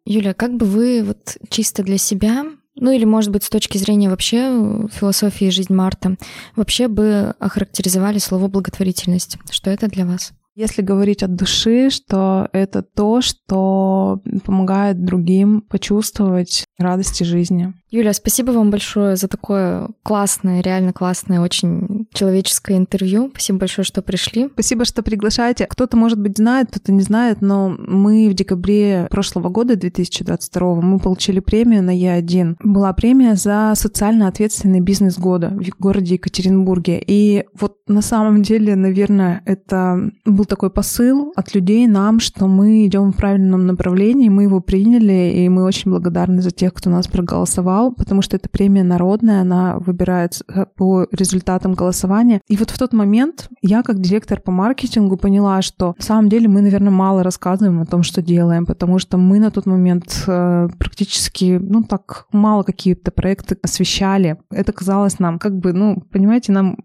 Юля, 0.09 0.33
как 0.33 0.57
бы 0.57 0.65
вы 0.65 1.03
вот 1.03 1.37
чисто 1.51 1.83
для 1.83 1.99
себя, 1.99 2.43
ну 2.73 2.89
или, 2.89 3.05
может 3.05 3.31
быть, 3.31 3.43
с 3.43 3.49
точки 3.49 3.77
зрения 3.77 4.09
вообще 4.09 4.87
философии 4.91 5.51
жизни 5.51 5.75
Марта, 5.75 6.15
вообще 6.55 6.87
бы 6.87 7.35
охарактеризовали 7.37 8.17
слово 8.17 8.47
благотворительность? 8.47 9.37
Что 9.51 9.69
это 9.69 9.87
для 9.87 10.07
вас? 10.07 10.31
Если 10.55 10.81
говорить 10.81 11.21
от 11.21 11.35
души, 11.35 11.91
что 11.91 12.49
это 12.53 12.81
то, 12.81 13.21
что 13.21 14.19
помогает 14.43 15.05
другим 15.05 15.61
почувствовать 15.61 16.65
радости 16.79 17.23
жизни. 17.23 17.75
Юля, 17.91 18.13
спасибо 18.13 18.51
вам 18.51 18.69
большое 18.69 19.15
за 19.15 19.27
такое 19.27 19.87
классное, 20.03 20.61
реально 20.61 20.93
классное, 20.93 21.41
очень 21.41 22.07
человеческое 22.13 22.77
интервью. 22.77 23.29
Спасибо 23.31 23.59
большое, 23.59 23.83
что 23.83 24.03
пришли. 24.03 24.47
Спасибо, 24.53 24.85
что 24.85 25.01
приглашаете. 25.01 25.65
Кто-то, 25.65 25.97
может 25.97 26.19
быть, 26.19 26.37
знает, 26.37 26.67
кто-то 26.69 26.91
не 26.91 27.01
знает, 27.01 27.41
но 27.41 27.69
мы 27.69 28.29
в 28.29 28.35
декабре 28.35 29.07
прошлого 29.09 29.49
года, 29.49 29.75
2022, 29.75 30.75
мы 30.81 30.99
получили 30.99 31.39
премию 31.39 31.81
на 31.81 31.97
Е1. 31.97 32.57
Была 32.63 32.93
премия 32.93 33.35
за 33.35 33.73
социально 33.75 34.27
ответственный 34.27 34.81
бизнес 34.81 35.17
года 35.17 35.49
в 35.49 35.81
городе 35.81 36.15
Екатеринбурге. 36.15 37.03
И 37.07 37.45
вот 37.59 37.77
на 37.87 38.03
самом 38.03 38.43
деле, 38.43 38.75
наверное, 38.75 39.41
это 39.45 40.11
был 40.25 40.45
такой 40.45 40.69
посыл 40.69 41.33
от 41.35 41.55
людей 41.55 41.87
нам, 41.87 42.19
что 42.19 42.45
мы 42.47 42.85
идем 42.85 43.11
в 43.11 43.15
правильном 43.15 43.65
направлении, 43.65 44.29
мы 44.29 44.43
его 44.43 44.59
приняли, 44.59 45.33
и 45.37 45.49
мы 45.49 45.63
очень 45.63 45.89
благодарны 45.89 46.43
за 46.43 46.51
тех, 46.51 46.73
кто 46.73 46.91
нас 46.91 47.07
проголосовал, 47.07 47.78
потому 47.91 48.21
что 48.21 48.37
это 48.37 48.49
премия 48.49 48.83
народная, 48.83 49.41
она 49.41 49.77
выбирается 49.79 50.43
по 50.75 51.07
результатам 51.11 51.73
голосования. 51.73 52.41
И 52.47 52.57
вот 52.57 52.69
в 52.69 52.77
тот 52.77 52.93
момент 52.93 53.49
я, 53.61 53.83
как 53.83 53.99
директор 53.99 54.39
по 54.39 54.51
маркетингу, 54.51 55.17
поняла, 55.17 55.61
что 55.61 55.95
на 55.97 56.03
самом 56.03 56.29
деле 56.29 56.47
мы, 56.47 56.61
наверное, 56.61 56.91
мало 56.91 57.23
рассказываем 57.23 57.81
о 57.81 57.85
том, 57.85 58.03
что 58.03 58.21
делаем, 58.21 58.65
потому 58.65 58.99
что 58.99 59.17
мы 59.17 59.39
на 59.39 59.51
тот 59.51 59.65
момент 59.65 60.23
э, 60.27 60.67
практически, 60.77 61.59
ну 61.61 61.83
так, 61.83 62.25
мало 62.31 62.63
какие-то 62.63 63.11
проекты 63.11 63.57
освещали. 63.63 64.37
Это 64.51 64.71
казалось 64.71 65.19
нам 65.19 65.39
как 65.39 65.57
бы, 65.57 65.73
ну, 65.73 66.01
понимаете, 66.11 66.51
нам 66.51 66.77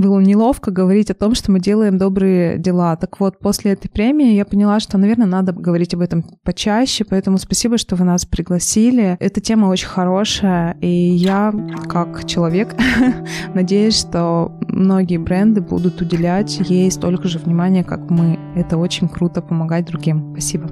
было 0.00 0.20
неловко 0.20 0.70
говорить 0.70 1.10
о 1.10 1.14
том, 1.14 1.34
что 1.34 1.50
мы 1.50 1.60
делаем 1.60 1.98
добрые 1.98 2.58
дела. 2.58 2.96
Так 2.96 3.20
вот, 3.20 3.38
после 3.38 3.72
этой 3.72 3.88
премии 3.88 4.32
я 4.32 4.44
поняла, 4.44 4.80
что, 4.80 4.98
наверное, 4.98 5.26
надо 5.26 5.52
говорить 5.52 5.94
об 5.94 6.00
этом 6.00 6.24
почаще, 6.42 7.04
поэтому 7.04 7.38
спасибо, 7.38 7.78
что 7.78 7.96
вы 7.96 8.04
нас 8.04 8.24
пригласили. 8.24 9.16
Эта 9.20 9.40
тема 9.40 9.66
очень 9.66 9.88
хорошая, 9.88 10.76
и 10.80 10.88
я, 10.88 11.52
как 11.88 12.26
человек, 12.26 12.74
надеюсь, 13.54 13.98
что 13.98 14.52
многие 14.68 15.18
бренды 15.18 15.60
будут 15.60 16.00
уделять 16.00 16.58
ей 16.68 16.90
столько 16.90 17.28
же 17.28 17.38
внимания, 17.38 17.84
как 17.84 18.10
мы. 18.10 18.38
Это 18.54 18.76
очень 18.76 19.08
круто 19.08 19.42
помогать 19.42 19.86
другим. 19.86 20.32
Спасибо. 20.32 20.68